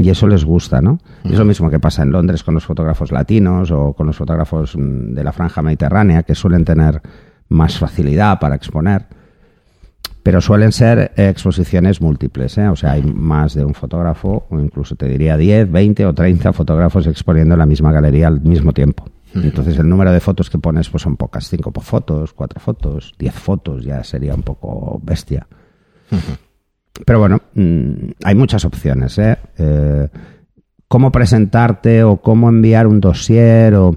y 0.00 0.08
eso 0.08 0.26
les 0.26 0.44
gusta, 0.44 0.80
¿no? 0.80 0.98
Es 1.24 1.38
lo 1.38 1.44
mismo 1.44 1.68
que 1.68 1.78
pasa 1.78 2.02
en 2.02 2.10
Londres 2.10 2.42
con 2.42 2.54
los 2.54 2.64
fotógrafos 2.64 3.12
latinos 3.12 3.70
o 3.70 3.92
con 3.92 4.06
los 4.06 4.16
fotógrafos 4.16 4.74
mm, 4.76 5.12
de 5.12 5.24
la 5.24 5.32
franja 5.32 5.60
mediterránea, 5.60 6.22
que 6.22 6.34
suelen 6.34 6.64
tener 6.64 7.02
más 7.50 7.78
facilidad 7.78 8.38
para 8.38 8.54
exponer. 8.54 9.06
Pero 10.22 10.40
suelen 10.40 10.72
ser 10.72 11.12
exposiciones 11.16 12.00
múltiples, 12.00 12.56
¿eh? 12.58 12.68
o 12.68 12.76
sea, 12.76 12.92
hay 12.92 13.02
más 13.02 13.54
de 13.54 13.64
un 13.64 13.74
fotógrafo, 13.74 14.46
o 14.50 14.58
incluso 14.58 14.94
te 14.94 15.08
diría 15.08 15.36
10, 15.36 15.70
20 15.70 16.06
o 16.06 16.14
30 16.14 16.52
fotógrafos 16.52 17.06
exponiendo 17.06 17.54
en 17.54 17.58
la 17.58 17.66
misma 17.66 17.92
galería 17.92 18.28
al 18.28 18.40
mismo 18.40 18.72
tiempo. 18.72 19.04
Entonces 19.34 19.78
el 19.78 19.88
número 19.88 20.12
de 20.12 20.18
fotos 20.18 20.50
que 20.50 20.58
pones 20.58 20.90
pues 20.90 21.04
son 21.04 21.16
pocas, 21.16 21.48
cinco 21.48 21.72
fotos, 21.80 22.32
cuatro 22.32 22.58
fotos, 22.58 23.14
diez 23.16 23.34
fotos, 23.34 23.84
ya 23.84 24.02
sería 24.02 24.34
un 24.34 24.42
poco 24.42 25.00
bestia. 25.04 25.46
Pero 27.04 27.18
bueno, 27.18 27.40
mm, 27.54 28.10
hay 28.24 28.34
muchas 28.34 28.64
opciones. 28.64 29.18
¿eh? 29.18 29.36
¿eh? 29.58 30.08
cómo 30.90 31.12
presentarte 31.12 32.02
o 32.02 32.16
cómo 32.16 32.48
enviar 32.48 32.88
un 32.88 33.00
dossier 33.00 33.74
o... 33.74 33.96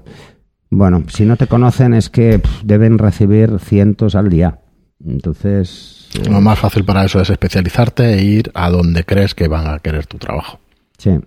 Bueno, 0.70 1.04
si 1.08 1.24
no 1.24 1.36
te 1.36 1.48
conocen 1.48 1.92
es 1.92 2.08
que 2.08 2.40
deben 2.62 2.98
recibir 2.98 3.58
cientos 3.58 4.14
al 4.14 4.28
día. 4.28 4.60
Entonces... 5.04 6.08
Eh, 6.14 6.30
Lo 6.30 6.40
más 6.40 6.58
fácil 6.58 6.84
para 6.84 7.04
eso 7.04 7.20
es 7.20 7.30
especializarte 7.30 8.14
e 8.14 8.22
ir 8.22 8.52
a 8.54 8.70
donde 8.70 9.02
crees 9.02 9.34
que 9.34 9.48
van 9.48 9.66
a 9.66 9.80
querer 9.80 10.06
tu 10.06 10.18
trabajo. 10.18 10.60
Sí. 10.96 11.18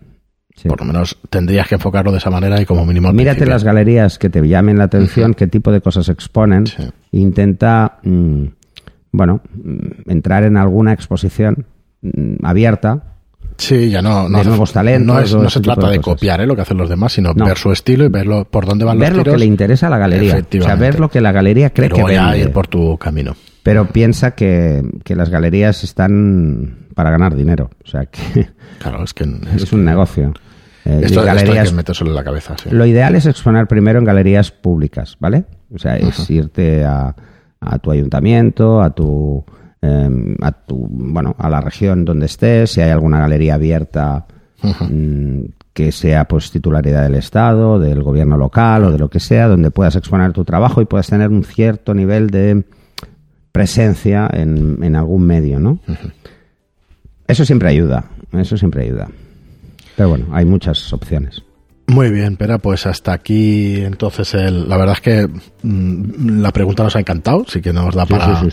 Por 0.66 0.80
lo 0.80 0.86
menos 0.86 1.18
tendrías 1.30 1.68
que 1.68 1.76
enfocarlo 1.76 2.14
de 2.14 2.18
esa 2.18 2.30
manera 2.30 2.62
y 2.62 2.66
como 2.66 2.86
mínimo. 2.86 3.12
Mírate 3.12 3.46
las 3.46 3.66
galerías 3.66 4.18
que 4.18 4.30
te 4.30 4.42
llamen 4.48 4.78
la 4.78 4.86
atención, 4.86 5.34
qué 5.34 5.48
tipo 5.48 5.72
de 5.74 5.82
cosas 5.82 6.08
exponen. 6.08 6.64
Intenta 7.12 8.00
mm, 8.04 8.46
bueno, 9.18 9.42
mm, 9.54 10.10
entrar 10.10 10.44
en 10.44 10.56
alguna 10.56 10.94
exposición 10.94 11.66
mm, 12.02 12.46
abierta. 12.46 13.04
Sí, 13.58 13.90
ya 13.90 14.04
no, 14.04 14.30
no 14.30 14.38
de 14.38 14.46
nuevos 14.46 14.72
talentos. 14.72 15.34
No, 15.34 15.50
se 15.50 15.60
trata 15.62 15.90
de, 15.90 16.00
copiar 16.00 16.42
¿eh? 16.42 16.46
lo 16.46 16.56
que 16.56 16.62
hacen 16.62 16.78
los 16.78 16.88
demás, 16.88 17.14
sino 17.14 17.34
ver 17.34 17.58
su 17.58 17.72
estilo 17.72 18.06
y 18.06 18.08
verlo 18.08 18.46
por 18.46 18.68
dónde 18.68 18.86
van 18.86 19.00
ver 19.00 19.10
los 19.10 19.18
Ver 19.18 19.28
lo 19.28 19.34
que 19.34 19.40
le 19.40 19.46
interesa 19.48 19.88
a 19.88 19.90
la 19.90 19.98
galería. 19.98 20.46
O 20.60 20.62
sea, 20.62 20.76
ver 20.76 21.00
lo 21.00 21.10
que 21.10 21.22
la 21.22 21.32
galería 21.32 21.72
cree 21.72 21.90
que 21.90 22.04
vende. 22.04 22.20
a 22.20 22.38
ir 22.38 22.52
por 22.52 22.68
tu 22.68 22.98
camino. 22.98 23.36
Pero 23.64 23.88
piensa 23.88 24.32
que, 24.32 24.84
las 25.08 25.30
galerías 25.30 25.84
están 25.84 26.88
para 26.94 27.10
ganar 27.10 27.36
dinero. 27.36 27.72
O 27.84 27.88
sea, 27.88 28.06
que. 28.06 28.48
Claro, 28.80 29.04
es 29.04 29.14
que. 29.14 29.24
Es, 29.56 29.74
un 29.74 29.84
negocio. 29.84 30.34
Eh, 30.86 31.02
esto, 31.04 31.24
galerías, 31.24 31.74
hay 31.74 31.84
que 31.84 32.04
en 32.04 32.16
la 32.16 32.24
cabeza. 32.24 32.56
Lo 32.70 32.86
ideal 32.86 33.16
es 33.16 33.26
exponer 33.26 33.66
primero 33.68 33.98
en 33.98 34.06
galerías 34.06 34.52
públicas, 34.52 35.18
¿vale? 35.20 35.46
O 35.74 35.80
sea, 35.80 35.98
es 35.98 36.30
irte 36.30 36.86
a 36.86 37.16
a 37.60 37.80
tu 37.80 37.92
ayuntamiento, 37.92 38.82
a 38.82 38.90
tu, 38.92 39.44
em, 39.82 40.36
a 40.42 40.52
tu, 40.52 40.88
bueno, 40.90 41.36
a 41.38 41.50
la 41.50 41.62
región 41.62 42.06
donde 42.06 42.26
estés, 42.28 42.72
si 42.72 42.82
hay 42.82 42.92
alguna 42.92 43.20
galería 43.20 43.56
abierta 43.56 44.26
mm, 44.62 45.42
que 45.74 45.92
sea 45.92 46.26
pues 46.26 46.52
titularidad 46.52 47.04
del 47.04 47.16
Estado, 47.16 47.80
del 47.80 48.02
gobierno 48.04 48.38
local 48.38 48.86
o 48.86 48.92
de 48.92 48.98
lo 48.98 49.10
que 49.10 49.20
sea, 49.20 49.48
donde 49.48 49.72
puedas 49.72 49.96
exponer 49.96 50.34
tu 50.34 50.44
trabajo 50.44 50.82
y 50.82 50.86
puedas 50.86 51.08
tener 51.08 51.30
un 51.30 51.44
cierto 51.44 51.94
nivel 51.94 52.30
de 52.30 52.64
presencia 53.52 54.30
en, 54.32 54.84
en 54.84 54.96
algún 54.96 55.26
medio, 55.26 55.60
¿no? 55.60 55.80
Eso 57.28 57.46
siempre 57.46 57.70
ayuda, 57.70 58.06
eso 58.34 58.58
siempre 58.58 58.84
ayuda. 58.84 59.08
Pero 59.96 60.10
bueno, 60.10 60.26
hay 60.32 60.46
muchas 60.46 60.94
opciones. 60.94 61.44
Muy 61.88 62.12
bien, 62.12 62.36
pero 62.36 62.60
pues 62.60 62.86
hasta 62.86 63.14
aquí 63.14 63.78
entonces 63.78 64.34
el, 64.34 64.68
la 64.68 64.78
verdad 64.78 64.96
es 64.96 65.02
que 65.02 65.28
mm, 65.64 66.42
la 66.42 66.52
pregunta 66.52 66.84
nos 66.84 66.96
ha 66.98 67.00
encantado, 67.00 67.46
sí 67.48 67.62
que 67.62 67.72
nos 67.72 67.96
da 67.96 68.06
para 68.06 68.44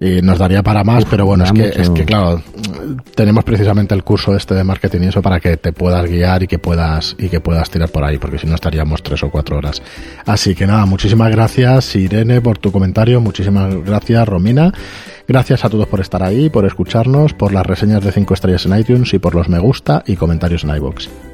y 0.00 0.20
nos 0.20 0.38
daría 0.38 0.62
para 0.62 0.82
más, 0.82 1.04
pero 1.04 1.24
bueno, 1.24 1.44
es 1.44 1.52
que 1.52 1.68
es 1.68 1.88
que 1.90 2.04
claro, 2.04 2.42
tenemos 3.14 3.44
precisamente 3.44 3.94
el 3.94 4.02
curso 4.02 4.34
este 4.34 4.54
de 4.54 4.64
marketing 4.64 5.02
y 5.02 5.06
eso 5.06 5.22
para 5.22 5.38
que 5.38 5.56
te 5.56 5.72
puedas 5.72 6.10
guiar 6.10 6.42
y 6.42 6.46
que 6.48 6.58
puedas 6.58 7.14
y 7.16 7.28
que 7.28 7.40
puedas 7.40 7.70
tirar 7.70 7.88
por 7.90 8.04
ahí, 8.04 8.18
porque 8.18 8.38
si 8.38 8.46
no 8.48 8.56
estaríamos 8.56 9.02
tres 9.04 9.22
o 9.22 9.30
cuatro 9.30 9.56
horas. 9.56 9.80
Así 10.26 10.56
que 10.56 10.66
nada, 10.66 10.84
muchísimas 10.84 11.30
gracias 11.30 11.94
Irene 11.94 12.40
por 12.40 12.58
tu 12.58 12.72
comentario, 12.72 13.20
muchísimas 13.20 13.72
gracias 13.84 14.28
Romina. 14.28 14.72
Gracias 15.26 15.64
a 15.64 15.70
todos 15.70 15.86
por 15.86 16.00
estar 16.00 16.22
ahí, 16.22 16.50
por 16.50 16.66
escucharnos, 16.66 17.32
por 17.32 17.52
las 17.52 17.64
reseñas 17.64 18.04
de 18.04 18.12
5 18.12 18.34
estrellas 18.34 18.66
en 18.66 18.78
iTunes 18.78 19.14
y 19.14 19.18
por 19.18 19.34
los 19.34 19.48
me 19.48 19.58
gusta 19.58 20.02
y 20.06 20.16
comentarios 20.16 20.64
en 20.64 20.76
iBox. 20.76 21.08